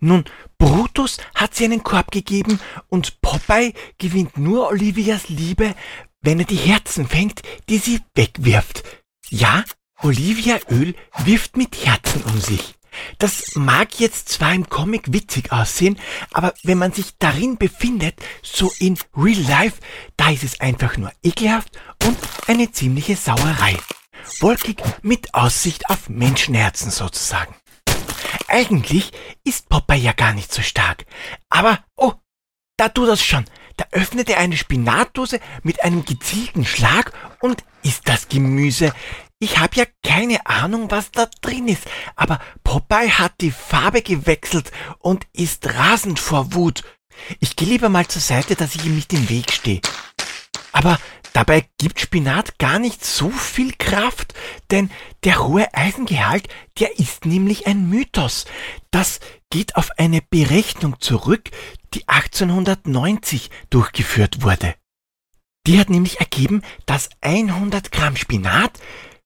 Nun, 0.00 0.24
Brutus 0.58 1.18
hat 1.34 1.54
sie 1.54 1.64
einen 1.64 1.82
Korb 1.82 2.10
gegeben 2.10 2.60
und 2.88 3.20
Popeye 3.20 3.72
gewinnt 3.98 4.36
nur 4.38 4.68
Olivias 4.68 5.28
Liebe, 5.28 5.74
wenn 6.22 6.38
er 6.38 6.46
die 6.46 6.56
Herzen 6.56 7.06
fängt, 7.06 7.42
die 7.68 7.78
sie 7.78 8.00
wegwirft. 8.14 8.84
Ja, 9.28 9.64
Olivia 10.02 10.58
Öl 10.70 10.94
wirft 11.24 11.56
mit 11.56 11.84
Herzen 11.84 12.22
um 12.24 12.40
sich. 12.40 12.74
Das 13.18 13.54
mag 13.54 14.00
jetzt 14.00 14.28
zwar 14.28 14.52
im 14.52 14.68
Comic 14.68 15.12
witzig 15.12 15.52
aussehen, 15.52 15.98
aber 16.32 16.54
wenn 16.62 16.78
man 16.78 16.92
sich 16.92 17.16
darin 17.18 17.56
befindet, 17.56 18.16
so 18.42 18.72
in 18.78 18.98
Real 19.16 19.40
Life, 19.42 19.78
da 20.16 20.30
ist 20.30 20.44
es 20.44 20.60
einfach 20.60 20.96
nur 20.96 21.12
ekelhaft 21.22 21.78
und 22.04 22.18
eine 22.46 22.72
ziemliche 22.72 23.16
Sauerei. 23.16 23.76
Wolkig 24.40 24.82
mit 25.02 25.34
Aussicht 25.34 25.88
auf 25.88 26.08
Menschenherzen 26.08 26.90
sozusagen. 26.90 27.54
Eigentlich 28.50 29.12
ist 29.44 29.68
Popeye 29.68 30.00
ja 30.00 30.12
gar 30.12 30.32
nicht 30.32 30.52
so 30.52 30.60
stark. 30.60 31.06
Aber, 31.48 31.78
oh, 31.96 32.14
da 32.76 32.88
tut 32.88 33.08
das 33.08 33.22
schon. 33.22 33.44
Da 33.76 33.86
öffnet 33.92 34.28
er 34.28 34.38
eine 34.38 34.56
Spinatdose 34.56 35.38
mit 35.62 35.84
einem 35.84 36.04
gezielten 36.04 36.64
Schlag 36.64 37.12
und 37.40 37.62
isst 37.84 38.08
das 38.08 38.28
Gemüse. 38.28 38.92
Ich 39.38 39.58
habe 39.58 39.76
ja 39.76 39.84
keine 40.02 40.44
Ahnung, 40.46 40.90
was 40.90 41.12
da 41.12 41.28
drin 41.40 41.68
ist, 41.68 41.84
aber 42.16 42.40
Popeye 42.64 43.10
hat 43.10 43.34
die 43.40 43.52
Farbe 43.52 44.02
gewechselt 44.02 44.72
und 44.98 45.26
ist 45.32 45.66
rasend 45.74 46.18
vor 46.18 46.52
Wut. 46.52 46.82
Ich 47.38 47.54
gehe 47.54 47.68
lieber 47.68 47.88
mal 47.88 48.08
zur 48.08 48.20
Seite, 48.20 48.56
dass 48.56 48.74
ich 48.74 48.84
ihm 48.84 48.96
nicht 48.96 49.12
im 49.12 49.28
Weg 49.28 49.52
stehe. 49.52 49.80
Aber 50.72 50.98
dabei 51.32 51.66
gibt 51.78 52.00
Spinat 52.00 52.58
gar 52.58 52.78
nicht 52.78 53.04
so 53.04 53.30
viel 53.30 53.72
Kraft, 53.78 54.34
denn 54.70 54.90
der 55.24 55.46
hohe 55.46 55.72
Eisengehalt, 55.74 56.48
der 56.78 56.98
ist 56.98 57.26
nämlich 57.26 57.66
ein 57.66 57.88
Mythos. 57.88 58.46
Das 58.90 59.20
geht 59.50 59.76
auf 59.76 59.90
eine 59.98 60.22
Berechnung 60.22 61.00
zurück, 61.00 61.50
die 61.94 62.08
1890 62.08 63.50
durchgeführt 63.70 64.42
wurde. 64.42 64.74
Die 65.66 65.78
hat 65.78 65.90
nämlich 65.90 66.20
ergeben, 66.20 66.62
dass 66.86 67.10
100 67.20 67.92
Gramm 67.92 68.16
Spinat 68.16 68.72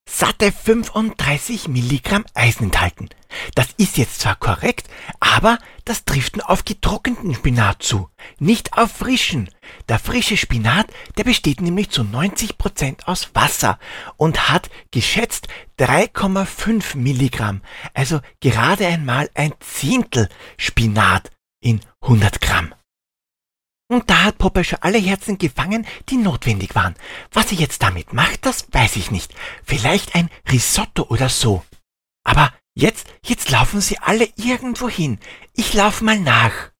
satte 0.07 0.51
35 0.51 1.67
Milligramm 1.67 2.25
Eisen 2.33 2.65
enthalten. 2.65 3.09
Das 3.53 3.67
ist 3.77 3.97
jetzt 3.97 4.21
zwar 4.21 4.35
korrekt, 4.35 4.87
aber 5.19 5.57
das 5.83 6.05
trifft 6.05 6.37
nur 6.37 6.49
auf 6.49 6.63
getrockneten 6.63 7.35
Spinat 7.35 7.83
zu, 7.83 8.09
nicht 8.39 8.77
auf 8.77 8.91
frischen. 8.91 9.49
Der 9.89 9.99
frische 9.99 10.37
Spinat, 10.37 10.87
der 11.17 11.25
besteht 11.25 11.61
nämlich 11.61 11.89
zu 11.89 12.03
90 12.03 12.57
Prozent 12.57 13.07
aus 13.07 13.29
Wasser 13.33 13.77
und 14.15 14.49
hat 14.49 14.69
geschätzt 14.91 15.47
3,5 15.79 16.95
Milligramm, 16.97 17.61
also 17.93 18.21
gerade 18.39 18.87
einmal 18.87 19.29
ein 19.33 19.53
Zehntel 19.59 20.29
Spinat 20.57 21.29
in 21.59 21.81
100 22.01 22.39
Gramm. 22.39 22.73
Und 23.87 24.09
da 24.09 24.23
hat 24.23 24.39
Popeye 24.39 24.63
schon 24.63 24.81
alle 24.81 24.97
Herzen 24.97 25.37
gefangen, 25.37 25.85
die 26.09 26.17
notwendig 26.17 26.73
waren. 26.73 26.95
Was 27.31 27.51
er 27.51 27.59
jetzt 27.59 27.83
damit 27.83 28.13
macht, 28.13 28.45
das 28.45 28.65
weiß 28.71 28.95
ich 28.95 29.11
nicht. 29.11 29.33
Vielleicht 29.63 30.15
ein 30.15 30.29
Risotto 30.51 31.03
oder 31.03 31.29
so. 31.29 31.63
Aber 32.23 32.51
jetzt, 32.73 33.07
jetzt 33.23 33.51
laufen 33.51 33.81
sie 33.81 33.99
alle 33.99 34.27
irgendwo 34.37 34.89
hin. 34.89 35.19
Ich 35.53 35.73
lauf 35.75 36.01
mal 36.01 36.19
nach. 36.19 36.71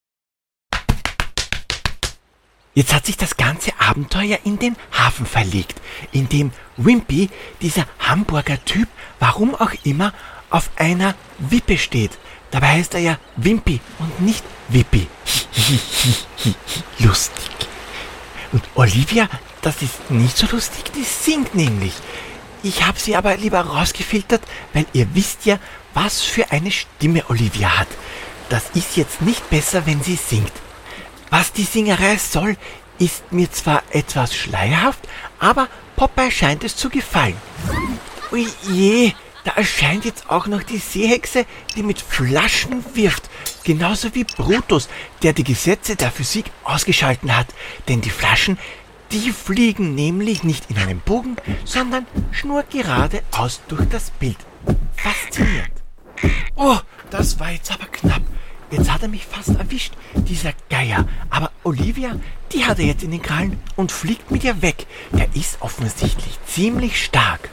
Jetzt 2.73 2.93
hat 2.93 3.05
sich 3.05 3.15
das 3.15 3.37
ganze 3.37 3.79
Abenteuer 3.79 4.39
in 4.43 4.59
den 4.59 4.75
Hafen 4.91 5.25
verlegt, 5.25 5.79
in 6.11 6.27
dem 6.27 6.51
Wimpy, 6.75 7.29
dieser 7.61 7.87
Hamburger 7.99 8.63
Typ, 8.65 8.89
warum 9.19 9.55
auch 9.55 9.71
immer, 9.83 10.11
auf 10.49 10.71
einer 10.75 11.15
Wippe 11.37 11.77
steht. 11.77 12.17
Dabei 12.51 12.67
heißt 12.67 12.93
er 12.93 12.99
ja 13.01 13.19
Wimpy 13.35 13.79
und 13.99 14.21
nicht 14.21 14.43
Wippi. 14.69 15.07
lustig. 16.99 17.51
Und 18.51 18.63
Olivia, 18.75 19.27
das 19.61 19.81
ist 19.81 20.09
nicht 20.09 20.37
so 20.37 20.47
lustig, 20.51 20.91
die 20.95 21.03
singt 21.03 21.55
nämlich. 21.55 21.93
Ich 22.63 22.85
habe 22.85 22.99
sie 22.99 23.15
aber 23.15 23.35
lieber 23.37 23.61
rausgefiltert, 23.61 24.41
weil 24.73 24.85
ihr 24.93 25.07
wisst 25.13 25.45
ja, 25.45 25.59
was 25.93 26.21
für 26.21 26.51
eine 26.51 26.71
Stimme 26.71 27.23
Olivia 27.29 27.77
hat. 27.77 27.87
Das 28.49 28.69
ist 28.73 28.95
jetzt 28.97 29.21
nicht 29.21 29.49
besser, 29.49 29.85
wenn 29.85 30.01
sie 30.03 30.15
singt. 30.15 30.51
Was 31.29 31.51
die 31.51 31.63
Singerei 31.63 32.17
soll, 32.17 32.57
ist 32.99 33.31
mir 33.31 33.51
zwar 33.51 33.83
etwas 33.91 34.35
schleierhaft, 34.35 34.99
aber 35.39 35.67
Popeye 35.95 36.31
scheint 36.31 36.63
es 36.63 36.75
zu 36.75 36.89
gefallen. 36.89 37.37
Ui 38.31 38.47
je, 38.69 39.13
da 39.45 39.51
erscheint 39.51 40.05
jetzt 40.05 40.29
auch 40.29 40.47
noch 40.47 40.63
die 40.63 40.79
Seehexe, 40.79 41.45
die 41.75 41.83
mit 41.83 42.01
Flaschen 42.01 42.83
wirft. 42.95 43.29
Genauso 43.63 44.13
wie 44.15 44.23
Brutus, 44.23 44.89
der 45.21 45.33
die 45.33 45.43
Gesetze 45.43 45.95
der 45.95 46.11
Physik 46.11 46.45
ausgeschalten 46.63 47.35
hat. 47.35 47.47
Denn 47.87 48.01
die 48.01 48.09
Flaschen, 48.09 48.57
die 49.11 49.31
fliegen 49.31 49.93
nämlich 49.93 50.43
nicht 50.43 50.71
in 50.71 50.77
einem 50.77 50.99
Bogen, 50.99 51.35
sondern 51.63 52.07
schnurgeradeaus 52.31 53.61
durch 53.67 53.87
das 53.87 54.09
Bild. 54.09 54.37
Faszinierend. 54.95 55.73
Oh, 56.55 56.77
das 57.11 57.39
war 57.39 57.51
jetzt 57.51 57.71
aber 57.71 57.85
knapp. 57.85 58.23
Jetzt 58.71 58.91
hat 58.91 59.03
er 59.03 59.09
mich 59.09 59.27
fast 59.27 59.49
erwischt, 59.49 59.93
dieser 60.15 60.53
Geier. 60.71 61.07
Aber 61.29 61.51
Olivia, 61.63 62.15
die 62.51 62.65
hat 62.65 62.79
er 62.79 62.85
jetzt 62.85 63.03
in 63.03 63.11
den 63.11 63.21
Krallen 63.21 63.59
und 63.75 63.91
fliegt 63.91 64.31
mit 64.31 64.43
ihr 64.43 64.63
weg. 64.63 64.87
Der 65.11 65.27
ist 65.35 65.61
offensichtlich 65.61 66.39
ziemlich 66.47 67.03
stark. 67.03 67.49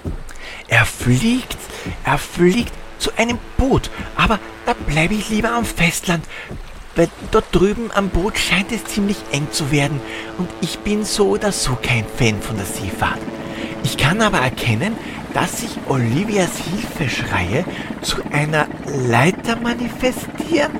Er 0.68 0.84
fliegt, 0.84 1.56
er 2.04 2.18
fliegt 2.18 2.72
zu 2.98 3.10
einem 3.16 3.38
Boot, 3.56 3.90
aber 4.16 4.38
da 4.66 4.74
bleibe 4.74 5.14
ich 5.14 5.28
lieber 5.28 5.52
am 5.52 5.64
Festland, 5.64 6.24
weil 6.94 7.08
dort 7.30 7.46
drüben 7.52 7.90
am 7.92 8.10
Boot 8.10 8.38
scheint 8.38 8.70
es 8.70 8.84
ziemlich 8.84 9.16
eng 9.32 9.48
zu 9.50 9.70
werden 9.70 10.00
und 10.38 10.48
ich 10.60 10.78
bin 10.80 11.04
so 11.04 11.30
oder 11.30 11.52
so 11.52 11.76
kein 11.82 12.04
Fan 12.16 12.40
von 12.40 12.56
der 12.56 12.66
Seefahrt. 12.66 13.18
Ich 13.84 13.96
kann 13.96 14.20
aber 14.20 14.38
erkennen, 14.38 14.96
dass 15.34 15.60
sich 15.60 15.70
Olivias 15.88 16.50
Hilfeschreie 16.58 17.64
zu 18.02 18.16
einer 18.30 18.66
Leiter 18.86 19.56
manifestieren, 19.56 20.72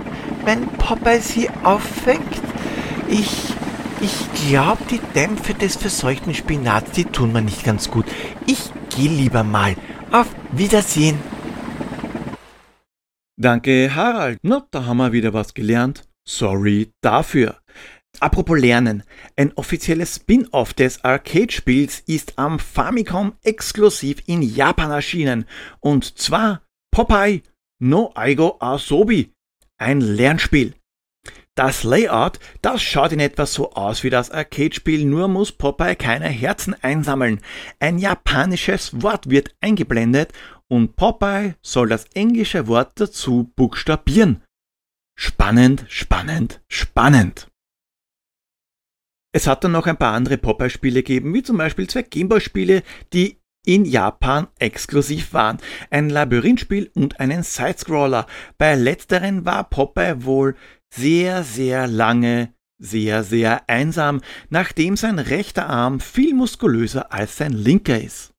wenn 0.45 0.67
Popeye 0.67 1.21
sie 1.21 1.49
auffängt? 1.65 2.41
Ich, 3.09 3.55
ich 4.03 4.49
glaube, 4.49 4.83
die 4.91 5.01
Dämpfe 5.15 5.55
des 5.55 5.77
verseuchten 5.77 6.35
Spinats, 6.35 6.91
die 6.93 7.05
tun 7.05 7.33
mir 7.33 7.43
nicht 7.43 7.65
ganz 7.65 7.91
gut. 7.91 8.05
Ich 8.47 8.71
gehe 8.95 9.09
lieber 9.09 9.45
mal. 9.45 9.77
Auf 10.11 10.27
Wiedersehen. 10.53 11.19
Danke, 13.37 13.95
Harald. 13.95 14.39
Na, 14.43 14.67
da 14.71 14.85
haben 14.85 14.99
wir 14.99 15.13
wieder 15.13 15.33
was 15.33 15.55
gelernt. 15.55 16.03
Sorry 16.29 16.93
dafür. 17.01 17.59
Apropos 18.21 18.61
Lernen. 18.61 19.05
Ein 19.37 19.53
offizielles 19.55 20.17
Spin-off 20.17 20.75
des 20.75 21.03
Arcade-Spiels 21.03 22.01
ist 22.07 22.39
am 22.39 22.59
Famicom 22.59 23.33
exklusiv 23.43 24.23
in 24.27 24.43
Japan 24.43 24.91
erschienen. 24.91 25.47
Und 25.81 26.19
zwar 26.19 26.63
Popeye 26.91 27.43
no 27.79 28.13
Aigo 28.15 28.57
Asobi. 28.61 29.33
Ein 29.79 30.01
Lernspiel. 30.01 30.75
Das 31.55 31.85
Layout, 31.85 32.39
das 32.63 32.83
schaut 32.83 33.13
in 33.13 33.21
etwa 33.21 33.45
so 33.45 33.73
aus 33.73 34.05
wie 34.05 34.11
das 34.11 34.31
Arcade-Spiel, 34.31 35.05
nur 35.05 35.29
muss 35.29 35.53
Popeye 35.53 35.97
keine 35.97 36.29
Herzen 36.29 36.75
einsammeln. 36.83 37.43
Ein 37.79 37.99
japanisches 37.99 39.03
Wort 39.03 39.29
wird 39.29 39.55
eingeblendet 39.61 40.33
und 40.69 40.97
Popeye 40.97 41.57
soll 41.61 41.91
das 41.91 42.07
englische 42.15 42.69
Wort 42.69 42.93
dazu 42.95 43.53
buchstabieren. 43.55 44.43
Spannend, 45.15 45.85
spannend, 45.89 46.63
spannend. 46.69 47.49
Es 49.35 49.47
hat 49.47 49.63
dann 49.63 49.73
noch 49.73 49.87
ein 49.87 49.99
paar 49.99 50.15
andere 50.15 50.39
Popeye-Spiele 50.39 51.03
gegeben, 51.03 51.35
wie 51.35 51.43
zum 51.43 51.59
Beispiel 51.59 51.87
zwei 51.87 52.03
Gameboy-Spiele, 52.03 52.83
die 53.13 53.43
in 53.67 53.85
Japan 53.85 54.49
exklusiv 54.59 55.35
waren. 55.35 55.59
Ein 55.91 56.09
Labyrinthspiel 56.09 56.91
und 56.95 57.21
einen 57.21 57.43
Sidescroller. 57.43 58.27
Bei 58.57 58.75
letzteren 58.75 59.45
war 59.45 59.69
Popeye 59.69 60.25
wohl 60.25 60.57
sehr, 60.95 61.45
sehr 61.45 61.87
lange 61.87 62.55
sehr, 62.83 63.23
sehr 63.23 63.69
einsam, 63.69 64.21
nachdem 64.51 64.97
sein 64.97 65.19
rechter 65.19 65.69
Arm 65.69 66.01
viel 66.01 66.35
muskulöser 66.35 67.13
als 67.13 67.37
sein 67.37 67.53
linker 67.53 68.01
ist. 68.01 68.35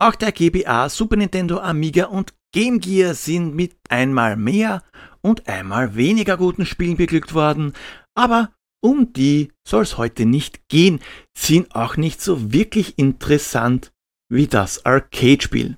Auch 0.00 0.14
der 0.14 0.30
GBA, 0.30 0.88
Super 0.88 1.16
Nintendo, 1.16 1.58
Amiga 1.58 2.06
und 2.06 2.32
Game 2.54 2.78
Gear 2.78 3.14
sind 3.14 3.54
mit 3.54 3.76
einmal 3.88 4.36
mehr 4.36 4.82
und 5.20 5.48
einmal 5.48 5.96
weniger 5.96 6.36
guten 6.36 6.64
Spielen 6.64 6.96
beglückt 6.96 7.34
worden, 7.34 7.74
aber 8.14 8.52
um 8.80 9.12
die 9.12 9.52
soll 9.66 9.82
es 9.82 9.98
heute 9.98 10.24
nicht 10.24 10.68
gehen, 10.68 11.00
sind 11.36 11.74
auch 11.74 11.96
nicht 11.96 12.22
so 12.22 12.52
wirklich 12.52 12.96
interessant 12.96 13.92
wie 14.30 14.46
das 14.46 14.86
Arcade-Spiel. 14.86 15.76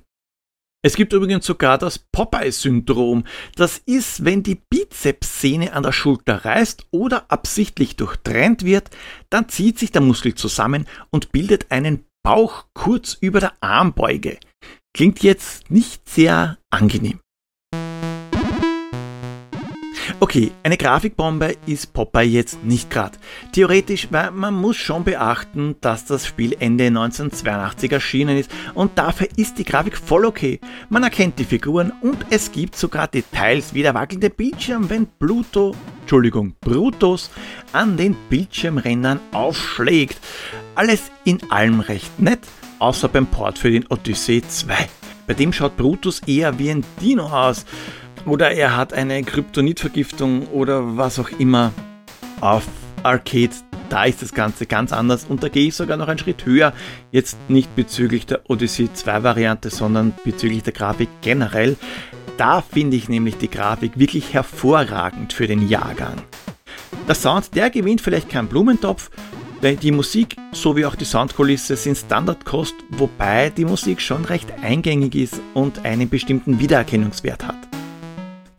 Es 0.83 0.97
gibt 0.97 1.13
übrigens 1.13 1.45
sogar 1.45 1.77
das 1.77 1.99
Popeye-Syndrom. 1.99 3.25
Das 3.55 3.79
ist, 3.85 4.25
wenn 4.25 4.43
die 4.43 4.55
Bizepssehne 4.55 5.75
an 5.75 5.83
der 5.83 5.93
Schulter 5.93 6.45
reißt 6.45 6.87
oder 6.91 7.27
absichtlich 7.31 7.97
durchtrennt 7.97 8.65
wird, 8.65 8.89
dann 9.29 9.51
zieht 9.51 9.79
sich 9.79 9.93
der 9.93 10.01
Muskel 10.01 10.35
zusammen 10.35 10.87
und 11.11 11.33
bildet 11.33 11.71
einen 11.71 12.07
Bauch 12.23 12.65
kurz 12.73 13.15
über 13.21 13.41
der 13.41 13.53
Armbeuge. 13.61 14.39
Klingt 14.95 15.23
jetzt 15.23 15.71
nicht 15.71 16.09
sehr 16.09 16.59
angenehm. 16.71 17.21
Okay, 20.19 20.51
eine 20.63 20.77
Grafikbombe 20.77 21.57
ist 21.67 21.93
Popeye 21.93 22.25
jetzt 22.25 22.65
nicht 22.65 22.91
gerade. 22.91 23.19
Theoretisch, 23.53 24.09
weil 24.11 24.31
man 24.31 24.55
muss 24.55 24.77
schon 24.77 25.05
beachten, 25.05 25.77
dass 25.81 26.05
das 26.05 26.27
Spiel 26.27 26.57
Ende 26.59 26.87
1982 26.87 27.93
erschienen 27.93 28.37
ist 28.37 28.51
und 28.75 28.99
dafür 28.99 29.29
ist 29.37 29.59
die 29.59 29.65
Grafik 29.65 29.97
voll 29.97 30.25
okay. 30.25 30.61
Man 30.89 31.05
erkennt 31.05 31.39
die 31.39 31.45
Figuren 31.45 31.93
und 32.03 32.27
es 32.31 32.51
gibt 32.51 32.77
sogar 32.77 33.09
Details 33.09 33.73
wie 33.75 33.83
der 33.83 33.95
wackelnde 33.95 34.31
Bildschirm, 34.31 34.91
wenn 34.91 35.07
Pluto, 35.07 35.75
Entschuldigung, 36.01 36.55
Brutus 36.61 37.31
an 37.73 37.97
den 37.97 38.17
Bildschirmrändern 38.29 39.21
aufschlägt. 39.33 40.19
Alles 40.75 41.11
in 41.25 41.39
allem 41.51 41.81
recht 41.81 42.19
nett, 42.19 42.41
außer 42.79 43.09
beim 43.09 43.27
Port 43.27 43.59
für 43.59 43.71
den 43.71 43.87
Odyssey 43.87 44.43
2. 44.47 44.75
Bei 45.27 45.35
dem 45.35 45.53
schaut 45.53 45.77
Brutus 45.77 46.21
eher 46.27 46.59
wie 46.59 46.71
ein 46.71 46.85
Dino 47.01 47.27
aus. 47.27 47.65
Oder 48.27 48.53
er 48.53 48.77
hat 48.77 48.93
eine 48.93 49.23
Kryptonitvergiftung 49.23 50.47
oder 50.49 50.97
was 50.97 51.19
auch 51.19 51.31
immer. 51.39 51.73
Auf 52.41 52.67
Arcade, 53.03 53.51
da 53.89 54.05
ist 54.05 54.23
das 54.23 54.35
Ganze 54.35 54.67
ganz 54.67 54.93
anders 54.93 55.25
und 55.29 55.43
da 55.43 55.49
gehe 55.49 55.69
ich 55.69 55.75
sogar 55.75 55.97
noch 55.97 56.09
einen 56.09 56.19
Schritt 56.19 56.45
höher. 56.47 56.73
Jetzt 57.11 57.37
nicht 57.49 57.75
bezüglich 57.75 58.27
der 58.27 58.49
Odyssey 58.49 58.93
2 58.93 59.23
Variante, 59.23 59.71
sondern 59.71 60.13
bezüglich 60.25 60.63
der 60.63 60.73
Grafik 60.73 61.09
generell. 61.23 61.77
Da 62.37 62.63
finde 62.63 62.97
ich 62.97 63.09
nämlich 63.09 63.37
die 63.37 63.51
Grafik 63.51 63.99
wirklich 63.99 64.33
hervorragend 64.33 65.33
für 65.33 65.47
den 65.47 65.69
Jahrgang. 65.69 66.23
Der 67.09 67.15
Sound, 67.15 67.55
der 67.57 67.71
gewinnt 67.71 68.01
vielleicht 68.01 68.29
keinen 68.29 68.49
Blumentopf, 68.49 69.11
die 69.63 69.93
Musik 69.93 70.37
sowie 70.53 70.87
auch 70.87 70.95
die 70.95 71.05
Soundkulisse 71.05 71.77
sind 71.77 71.97
Standardkost, 71.97 72.75
wobei 72.91 73.51
die 73.51 73.67
Musik 73.67 74.01
schon 74.01 74.25
recht 74.25 74.51
eingängig 74.63 75.15
ist 75.15 75.41
und 75.53 75.85
einen 75.85 76.09
bestimmten 76.09 76.61
Wiedererkennungswert 76.61 77.47
hat. 77.47 77.70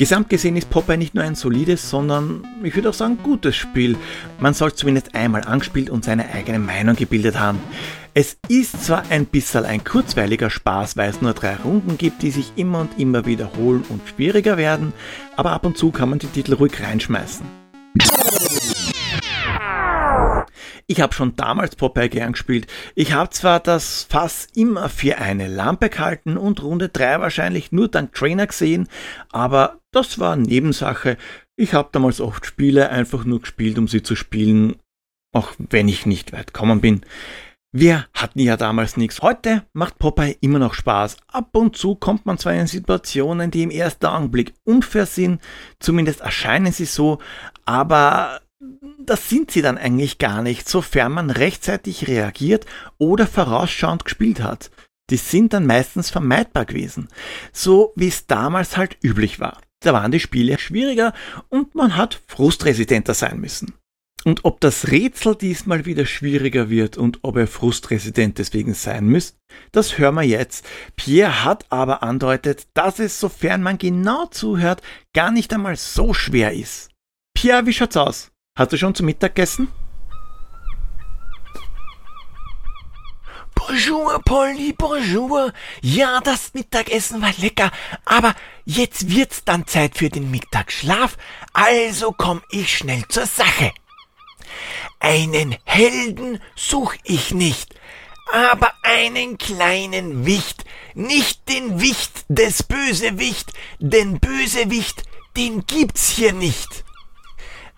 Gesamt 0.02 0.30
gesehen 0.30 0.56
ist 0.58 0.72
Popeye 0.72 0.98
nicht 0.98 1.14
nur 1.14 1.24
ein 1.24 1.36
solides, 1.36 1.88
sondern 1.88 2.44
ich 2.64 2.74
würde 2.74 2.90
auch 2.90 2.94
sagen 2.96 3.20
gutes 3.22 3.56
Spiel. 3.56 3.96
Man 4.40 4.56
soll 4.56 4.74
zumindest 4.74 5.14
einmal 5.14 5.44
angespielt 5.44 5.92
und 5.92 6.04
seine 6.04 6.28
eigene 6.34 6.58
Meinung 6.58 6.96
gebildet 6.96 7.40
haben. 7.40 7.60
Es 8.16 8.36
ist 8.48 8.84
zwar 8.84 9.04
ein 9.12 9.28
bisschen 9.28 9.64
ein 9.64 9.84
kurzweiliger 9.84 10.50
Spaß, 10.50 10.98
weil 10.98 11.12
es 11.12 11.22
nur 11.22 11.34
drei 11.34 11.56
Runden 11.56 12.00
gibt, 12.00 12.24
die 12.24 12.32
sich 12.32 12.52
immer 12.56 12.80
und 12.80 12.98
immer 12.98 13.28
wiederholen 13.28 13.84
und 13.90 14.02
schwieriger 14.08 14.58
werden, 14.58 14.92
aber 15.38 15.52
ab 15.52 15.68
und 15.68 15.78
zu 15.78 15.92
kann 15.92 16.10
man 16.10 16.18
die 16.18 16.26
Titel 16.26 16.56
ruhig 16.56 16.82
reinschmeißen. 16.82 17.61
Ich 20.88 21.02
habe 21.02 21.14
schon 21.14 21.36
damals 21.36 21.76
Popeye 21.76 22.10
gern 22.10 22.34
gespielt. 22.34 22.68
Ich 22.96 23.14
habe 23.14 23.30
zwar 23.30 23.60
das 23.60 24.08
Fass 24.10 24.48
immer 24.56 24.90
für 24.90 25.18
eine 25.18 25.48
Lampe 25.48 25.90
gehalten 25.90 26.38
und 26.38 26.62
Runde 26.64 26.90
3 26.90 27.20
wahrscheinlich 27.20 27.72
nur 27.72 27.88
dank 27.88 28.14
Trainer 28.14 28.48
gesehen, 28.48 28.88
aber 29.32 29.80
das 29.92 30.20
war 30.20 30.36
Nebensache. 30.36 31.18
Ich 31.56 31.74
habe 31.74 31.90
damals 31.92 32.22
oft 32.22 32.46
Spiele 32.46 32.90
einfach 32.90 33.26
nur 33.26 33.42
gespielt, 33.42 33.78
um 33.78 33.88
sie 33.88 34.04
zu 34.04 34.16
spielen, 34.16 34.76
auch 35.34 35.54
wenn 35.58 35.88
ich 35.88 36.06
nicht 36.06 36.34
weit 36.34 36.54
gekommen 36.54 36.82
bin. 36.82 37.02
Wir 37.74 38.08
hatten 38.14 38.40
ja 38.40 38.58
damals 38.58 38.98
nichts. 38.98 39.22
Heute 39.22 39.64
macht 39.72 39.98
Popeye 39.98 40.36
immer 40.42 40.60
noch 40.60 40.74
Spaß. 40.74 41.16
Ab 41.28 41.56
und 41.56 41.78
zu 41.78 41.96
kommt 41.96 42.26
man 42.26 42.38
zwar 42.38 42.54
in 42.54 42.68
Situationen, 42.68 43.50
die 43.50 43.64
im 43.64 43.72
ersten 43.72 44.08
Augenblick 44.08 44.54
unfair 44.66 45.06
sind, 45.06 45.42
zumindest 45.80 46.20
erscheinen 46.20 46.74
sie 46.74 46.84
so, 46.84 47.20
aber 47.64 48.42
das 49.00 49.30
sind 49.30 49.52
sie 49.52 49.62
dann 49.62 49.78
eigentlich 49.78 50.18
gar 50.18 50.42
nicht, 50.42 50.70
sofern 50.70 51.12
man 51.14 51.30
rechtzeitig 51.30 52.08
reagiert 52.08 52.66
oder 52.98 53.28
vorausschauend 53.28 54.06
gespielt 54.06 54.42
hat. 54.42 54.72
Die 55.10 55.18
sind 55.18 55.54
dann 55.54 55.66
meistens 55.66 56.10
vermeidbar 56.10 56.66
gewesen, 56.66 57.10
so 57.52 57.92
wie 57.96 58.08
es 58.08 58.28
damals 58.28 58.78
halt 58.78 58.98
üblich 59.04 59.40
war. 59.40 59.60
Da 59.82 59.94
waren 59.94 60.12
die 60.12 60.20
Spiele 60.20 60.60
schwieriger 60.60 61.14
und 61.50 61.76
man 61.76 61.98
hat 61.98 62.22
frustresidenter 62.28 63.14
sein 63.14 63.40
müssen. 63.40 63.74
Und 64.24 64.46
ob 64.46 64.62
das 64.62 64.92
Rätsel 64.92 65.36
diesmal 65.36 65.86
wieder 65.86 66.06
schwieriger 66.06 66.70
wird 66.70 66.96
und 66.96 67.20
ob 67.24 67.38
er 67.38 67.48
frustresident 67.48 68.38
deswegen 68.38 68.76
sein 68.76 69.06
müsst, 69.06 69.38
das 69.72 69.98
hören 69.98 70.16
wir 70.16 70.22
jetzt. 70.22 70.64
Pierre 70.96 71.44
hat 71.44 71.66
aber 71.72 72.04
andeutet, 72.04 72.68
dass 72.76 73.00
es, 73.00 73.20
sofern 73.20 73.64
man 73.64 73.80
genau 73.80 74.28
zuhört, 74.28 74.84
gar 75.14 75.32
nicht 75.32 75.52
einmal 75.52 75.76
so 75.76 76.14
schwer 76.14 76.54
ist. 76.54 76.92
Pierre, 77.34 77.66
wie 77.66 77.74
schaut's 77.74 77.98
aus? 77.98 78.32
Hast 78.54 78.74
du 78.74 78.78
schon 78.78 78.94
zum 78.94 79.06
Mittag 79.06 79.34
gegessen? 79.36 79.70
Bonjour, 83.56 84.22
Polly, 84.26 84.74
bonjour. 84.78 85.54
Ja, 85.82 86.20
das 86.20 86.54
Mittagessen 86.54 87.22
war 87.22 87.32
lecker, 87.38 87.72
aber 88.04 88.36
jetzt 88.66 89.10
wird's 89.10 89.46
dann 89.46 89.68
Zeit 89.68 89.98
für 89.98 90.10
den 90.10 90.32
Mittagsschlaf, 90.32 91.18
also 91.54 92.12
komm 92.12 92.42
ich 92.50 92.78
schnell 92.78 93.08
zur 93.08 93.26
Sache. 93.26 93.72
Einen 95.00 95.56
Helden 95.64 96.42
such 96.58 96.96
ich 97.06 97.34
nicht, 97.34 97.74
aber 98.34 98.74
einen 98.84 99.38
kleinen 99.38 100.26
Wicht, 100.26 100.66
nicht 100.94 101.48
den 101.48 101.80
Wicht 101.80 102.26
des 102.28 102.64
Bösewicht, 102.64 103.54
denn 103.80 104.20
Bösewicht, 104.20 105.04
den 105.38 105.66
gibt's 105.66 106.10
hier 106.10 106.34
nicht 106.34 106.84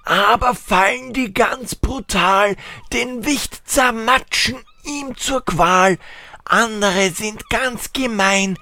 aber 0.04 0.56
fallen 0.56 1.13
die 1.13 1.34
ganz 1.34 1.76
brutal, 1.76 2.56
den 2.92 3.26
Wicht 3.26 3.68
zermatschen 3.68 4.58
ihm 4.84 5.16
zur 5.16 5.44
Qual, 5.46 5.98
andere 6.46 7.12
sind 7.12 7.50
ganz 7.50 7.94
gemein, 7.94 8.58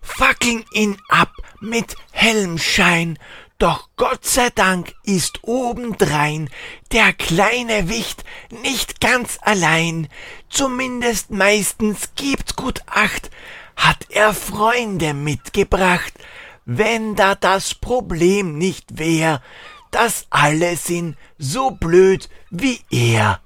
fackeln 0.00 0.64
ihn 0.72 0.96
ab 1.08 1.32
mit 1.60 1.96
hellem 2.12 2.58
Schein, 2.58 3.18
doch 3.58 3.88
Gott 3.96 4.26
sei 4.26 4.50
Dank 4.50 4.94
ist 5.02 5.40
obendrein 5.42 6.50
der 6.92 7.14
kleine 7.14 7.88
Wicht 7.88 8.24
nicht 8.50 9.00
ganz 9.00 9.38
allein, 9.40 10.08
zumindest 10.50 11.30
meistens 11.30 12.10
gibt's 12.16 12.54
gut 12.54 12.82
Acht, 12.86 13.30
hat 13.76 14.06
er 14.10 14.34
Freunde 14.34 15.14
mitgebracht. 15.14 16.12
Wenn 16.66 17.14
da 17.14 17.34
das 17.34 17.74
Problem 17.74 18.58
nicht 18.58 18.98
wär, 18.98 19.40
dass 19.96 20.26
alle 20.28 20.76
sind 20.76 21.16
so 21.38 21.70
blöd 21.70 22.28
wie 22.50 22.80
er. 22.90 23.40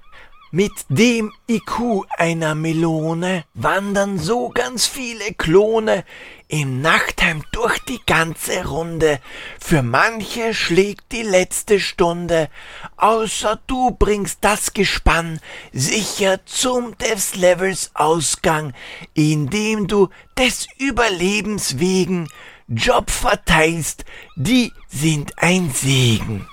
Mit 0.51 0.73
dem 0.89 1.31
IQ 1.47 2.03
einer 2.17 2.55
Melone 2.55 3.45
wandern 3.53 4.19
so 4.19 4.49
ganz 4.49 4.85
viele 4.85 5.33
Klone 5.35 6.03
im 6.49 6.81
Nachtheim 6.81 7.45
durch 7.53 7.79
die 7.85 8.01
ganze 8.05 8.67
Runde. 8.67 9.21
Für 9.61 9.81
manche 9.81 10.53
schlägt 10.53 11.13
die 11.13 11.23
letzte 11.23 11.79
Stunde, 11.79 12.49
außer 12.97 13.61
du 13.67 13.91
bringst 13.91 14.39
das 14.41 14.73
Gespann 14.73 15.39
sicher 15.71 16.45
zum 16.45 16.97
des 16.97 17.37
Levels 17.37 17.91
Ausgang, 17.93 18.73
indem 19.13 19.87
du 19.87 20.09
des 20.37 20.67
Überlebens 20.77 21.79
wegen 21.79 22.27
Job 22.73 23.11
verteilst, 23.11 24.05
die 24.37 24.71
sind 24.87 25.37
ein 25.37 25.71
Segen. 25.71 26.47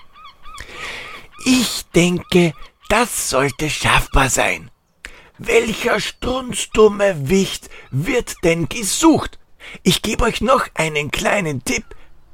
Ich 1.45 1.85
denke, 1.95 2.53
das 2.89 3.31
sollte 3.31 3.71
schaffbar 3.71 4.29
sein. 4.29 4.73
Welcher 5.39 6.01
strunzdumme 6.01 7.29
Wicht 7.29 7.71
wird 7.93 8.35
denn 8.43 8.69
gesucht? 8.69 9.39
Ich 9.85 10.03
gebe 10.03 10.25
euch 10.25 10.41
noch 10.41 10.67
einen 10.75 11.13
kleinen 11.13 11.63
Tipp. 11.63 11.85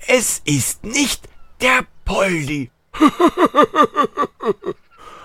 Es 0.06 0.40
ist 0.46 0.84
nicht 0.84 1.28
der 1.60 1.86
Poldi. 2.06 2.70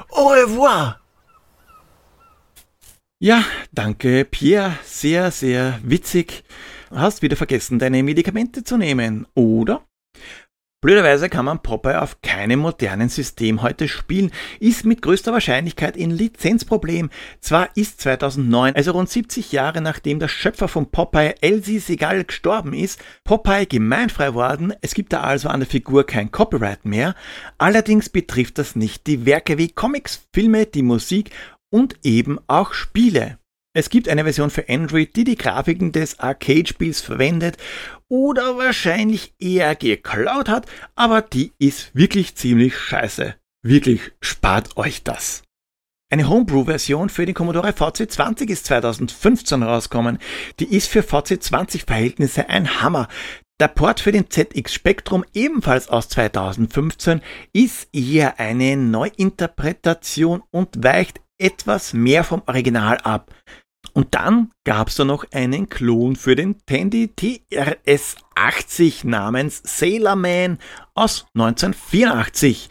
Au 0.10 0.28
revoir. 0.28 1.00
Ja, 3.20 3.46
danke, 3.72 4.26
Pierre. 4.26 4.78
Sehr, 4.84 5.32
sehr 5.32 5.80
witzig. 5.84 6.44
Hast 6.92 7.22
wieder 7.22 7.36
vergessen, 7.36 7.78
deine 7.78 8.02
Medikamente 8.02 8.64
zu 8.64 8.78
nehmen, 8.78 9.28
oder? 9.36 9.86
Blöderweise 10.82 11.28
kann 11.28 11.44
man 11.44 11.62
Popeye 11.62 12.02
auf 12.02 12.22
keinem 12.22 12.60
modernen 12.60 13.10
System 13.10 13.62
heute 13.62 13.90
spielen, 13.90 14.32
ist 14.62 14.86
mit 14.86 15.02
größter 15.02 15.34
Wahrscheinlichkeit 15.34 15.98
ein 15.98 16.10
Lizenzproblem. 16.10 17.10
Zwar 17.42 17.76
ist 17.76 18.00
2009, 18.00 18.76
also 18.78 18.92
rund 18.92 19.10
70 19.10 19.52
Jahre 19.52 19.82
nachdem 19.82 20.20
der 20.20 20.30
Schöpfer 20.30 20.70
von 20.70 20.90
Popeye, 20.90 21.36
Elsie 21.42 21.80
Segal, 21.80 22.24
gestorben 22.24 22.74
ist, 22.74 23.04
Popeye 23.26 23.66
gemeinfrei 23.66 24.34
worden, 24.34 24.74
es 24.80 24.94
gibt 24.94 25.12
da 25.12 25.20
also 25.20 25.50
an 25.50 25.60
der 25.60 25.68
Figur 25.68 26.06
kein 26.06 26.32
Copyright 26.32 26.86
mehr, 26.86 27.14
allerdings 27.58 28.08
betrifft 28.08 28.58
das 28.58 28.78
nicht 28.78 29.06
die 29.06 29.26
Werke 29.26 29.58
wie 29.58 29.68
Comics, 29.68 30.28
Filme, 30.34 30.66
die 30.66 30.84
Musik 30.84 31.32
und 31.70 31.98
eben 32.04 32.40
auch 32.48 32.72
Spiele. 32.72 33.39
Es 33.76 33.92
gibt 33.92 34.10
eine 34.10 34.24
Version 34.24 34.50
für 34.50 34.68
Android, 34.68 35.16
die 35.16 35.24
die 35.24 35.36
Grafiken 35.36 35.92
des 35.92 36.20
Arcade-Spiels 36.20 37.02
verwendet 37.02 37.58
oder 38.08 38.58
wahrscheinlich 38.58 39.36
eher 39.38 39.76
geklaut 39.76 40.50
hat, 40.50 40.66
aber 40.96 41.22
die 41.22 41.54
ist 41.60 41.96
wirklich 41.96 42.36
ziemlich 42.36 42.76
scheiße. 42.76 43.36
Wirklich, 43.62 44.12
spart 44.22 44.76
euch 44.76 45.04
das. 45.04 45.44
Eine 46.12 46.28
Homebrew-Version 46.28 47.10
für 47.10 47.28
den 47.28 47.36
Commodore 47.36 47.70
VC20 47.70 48.50
ist 48.50 48.66
2015 48.66 49.62
rausgekommen. 49.62 50.18
Die 50.60 50.76
ist 50.76 50.88
für 50.88 51.02
VC20-Verhältnisse 51.02 52.50
ein 52.50 52.82
Hammer. 52.82 53.08
Der 53.60 53.68
Port 53.68 54.00
für 54.00 54.12
den 54.12 54.32
ZX 54.32 54.74
Spectrum, 54.74 55.24
ebenfalls 55.36 55.90
aus 55.90 56.10
2015, 56.10 57.22
ist 57.54 57.90
eher 57.94 58.40
eine 58.40 58.76
Neuinterpretation 58.78 60.42
und 60.50 60.84
weicht 60.84 61.22
etwas 61.40 61.94
mehr 61.94 62.24
vom 62.24 62.42
Original 62.48 62.98
ab. 62.98 63.34
Und 63.94 64.16
dann 64.16 64.52
gab's 64.66 64.96
da 64.96 65.06
noch 65.06 65.26
einen 65.32 65.70
Klon 65.70 66.16
für 66.16 66.36
den 66.36 66.58
Tandy 66.66 67.12
TRS-80 67.18 69.08
namens 69.08 69.62
Sailorman 69.64 70.60
aus 70.94 71.26
1984. 71.36 72.70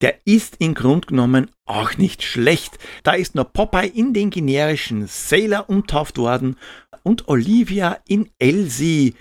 Der 0.00 0.16
ist 0.24 0.56
im 0.60 0.74
Grunde 0.74 1.08
genommen 1.08 1.50
auch 1.66 1.96
nicht 1.96 2.22
schlecht. 2.22 2.78
Da 3.02 3.12
ist 3.12 3.34
nur 3.34 3.44
Popeye 3.44 3.88
in 3.88 4.14
den 4.14 4.30
generischen 4.30 5.06
Sailor 5.06 5.68
umtauft 5.68 6.18
worden 6.18 6.56
und 7.02 7.28
Olivia 7.28 7.98
in 8.08 8.30
Elsie. 8.38 9.14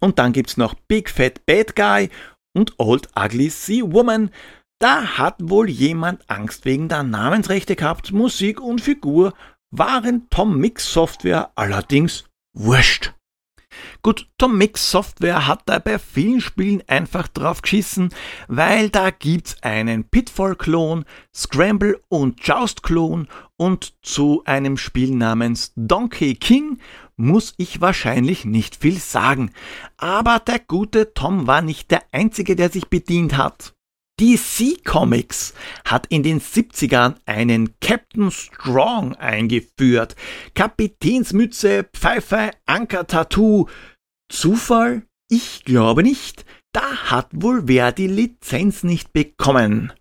Und 0.00 0.18
dann 0.18 0.32
gibt's 0.32 0.56
noch 0.56 0.74
Big 0.88 1.10
Fat 1.10 1.46
Bad 1.46 1.76
Guy 1.76 2.10
und 2.54 2.74
Old 2.78 3.08
Ugly 3.16 3.50
Sea 3.50 3.82
Woman. 3.84 4.30
Da 4.78 5.16
hat 5.16 5.36
wohl 5.40 5.70
jemand 5.70 6.28
Angst 6.28 6.64
wegen 6.64 6.88
der 6.88 7.02
Namensrechte 7.02 7.76
gehabt, 7.76 8.12
Musik 8.12 8.60
und 8.60 8.80
Figur 8.80 9.32
waren 9.70 10.28
Tom 10.30 10.58
Mix 10.58 10.92
Software 10.92 11.50
allerdings 11.54 12.24
wurscht. 12.54 13.12
Gut, 14.02 14.28
Tom 14.38 14.56
Mix 14.56 14.90
Software 14.90 15.46
hat 15.46 15.62
da 15.66 15.78
bei 15.78 15.98
vielen 15.98 16.40
Spielen 16.40 16.82
einfach 16.86 17.28
drauf 17.28 17.62
geschissen, 17.62 18.10
weil 18.48 18.88
da 18.90 19.10
gibt's 19.10 19.62
einen 19.62 20.04
Pitfall-Klon, 20.04 21.04
Scramble 21.34 22.00
und 22.08 22.40
Joust-Klon 22.46 23.28
und 23.56 23.94
zu 24.02 24.42
einem 24.44 24.76
Spiel 24.76 25.14
namens 25.14 25.72
Donkey 25.76 26.34
King 26.34 26.78
muss 27.16 27.54
ich 27.56 27.80
wahrscheinlich 27.80 28.44
nicht 28.44 28.76
viel 28.76 28.98
sagen. 28.98 29.50
Aber 29.96 30.38
der 30.38 30.58
gute 30.58 31.14
Tom 31.14 31.46
war 31.46 31.62
nicht 31.62 31.90
der 31.90 32.02
Einzige, 32.12 32.56
der 32.56 32.70
sich 32.70 32.88
bedient 32.88 33.36
hat. 33.36 33.75
DC 34.18 34.82
Comics 34.84 35.52
hat 35.84 36.06
in 36.08 36.22
den 36.22 36.40
70ern 36.40 37.16
einen 37.26 37.78
Captain 37.80 38.30
Strong 38.30 39.14
eingeführt. 39.16 40.16
Kapitänsmütze, 40.54 41.84
Pfeife, 41.92 42.50
Anker-Tattoo. 42.64 43.68
Zufall? 44.30 45.02
Ich 45.28 45.64
glaube 45.64 46.02
nicht. 46.02 46.46
Da 46.72 47.10
hat 47.10 47.28
wohl 47.32 47.68
wer 47.68 47.92
die 47.92 48.06
Lizenz 48.06 48.84
nicht 48.84 49.12
bekommen. 49.12 49.92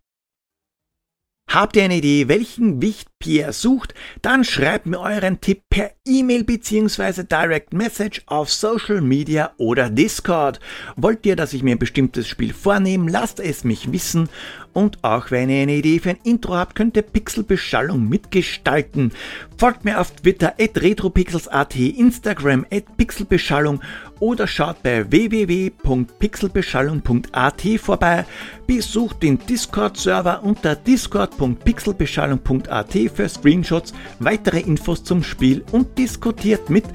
Habt 1.47 1.75
ihr 1.75 1.83
eine 1.83 1.97
Idee, 1.97 2.27
welchen 2.27 2.81
Wicht 2.81 3.07
Pierre 3.19 3.53
sucht? 3.53 3.93
Dann 4.21 4.43
schreibt 4.43 4.87
mir 4.87 4.99
euren 4.99 5.39
Tipp 5.39 5.61
per 5.69 5.91
E-Mail 6.05 6.43
bzw. 6.43 7.23
Direct 7.23 7.73
Message 7.73 8.23
auf 8.25 8.51
Social 8.51 8.99
Media 8.99 9.51
oder 9.57 9.89
Discord. 9.89 10.59
Wollt 10.97 11.25
ihr, 11.25 11.35
dass 11.35 11.53
ich 11.53 11.63
mir 11.63 11.75
ein 11.75 11.79
bestimmtes 11.79 12.27
Spiel 12.27 12.53
vornehme? 12.53 13.09
Lasst 13.09 13.39
es 13.39 13.63
mich 13.63 13.91
wissen. 13.91 14.27
Und 14.73 15.01
auch 15.05 15.31
wenn 15.31 15.49
ihr 15.49 15.61
eine 15.61 15.75
Idee 15.75 15.99
für 15.99 16.09
ein 16.09 16.19
Intro 16.25 16.55
habt, 16.55 16.75
könnt 16.75 16.97
ihr 16.97 17.03
Pixelbeschallung 17.03 18.09
mitgestalten. 18.09 19.13
Folgt 19.57 19.85
mir 19.85 20.01
auf 20.01 20.11
Twitter 20.11 20.55
at 20.59 20.81
retropixels.at, 20.81 21.75
Instagram 21.77 22.65
at 22.69 22.97
pixelbeschallung 22.97 23.81
oder 24.19 24.47
schaut 24.47 24.81
bei 24.83 25.09
www.pixelbeschallung.at 25.11 27.61
vorbei. 27.79 28.25
Besucht 28.67 29.23
den 29.23 29.37
Discord-Server 29.37 30.43
unter 30.43 30.75
discord.pixelbeschallung.at 30.75 32.93
für 33.13 33.29
Screenshots, 33.29 33.93
weitere 34.19 34.59
Infos 34.59 35.03
zum 35.03 35.23
Spiel 35.23 35.63
und 35.71 35.97
diskutiert 35.97 36.69
mit. 36.69 36.85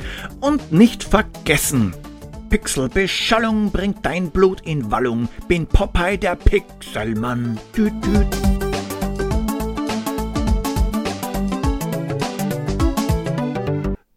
Und 0.41 0.73
nicht 0.73 1.03
vergessen, 1.05 1.95
Pixelbeschallung 2.51 3.71
bringt 3.71 4.05
dein 4.05 4.31
Blut 4.31 4.63
in 4.63 4.91
Wallung. 4.91 5.29
Bin 5.47 5.67
Popeye 5.67 6.19
der 6.19 6.35
Pixelmann. 6.35 7.59
Düt, 7.77 7.93
düt. 8.05 8.27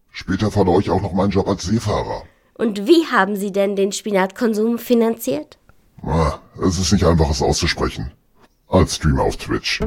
Später 0.10 0.50
verlor 0.50 0.80
ich 0.80 0.90
auch 0.90 1.02
noch 1.02 1.14
meinen 1.14 1.30
Job 1.30 1.48
als 1.48 1.64
Seefahrer. 1.64 2.24
Und 2.64 2.88
wie 2.88 3.06
haben 3.08 3.36
Sie 3.36 3.52
denn 3.52 3.76
den 3.76 3.92
Spinatkonsum 3.92 4.80
finanziert? 4.80 5.58
Ah, 6.02 6.40
es 6.66 6.80
ist 6.80 6.94
nicht 6.94 7.04
einfach, 7.04 7.30
es 7.30 7.42
auszusprechen. 7.42 8.14
Als 8.70 8.96
Streamer 8.96 9.24
auf 9.24 9.36
Twitch. 9.36 9.82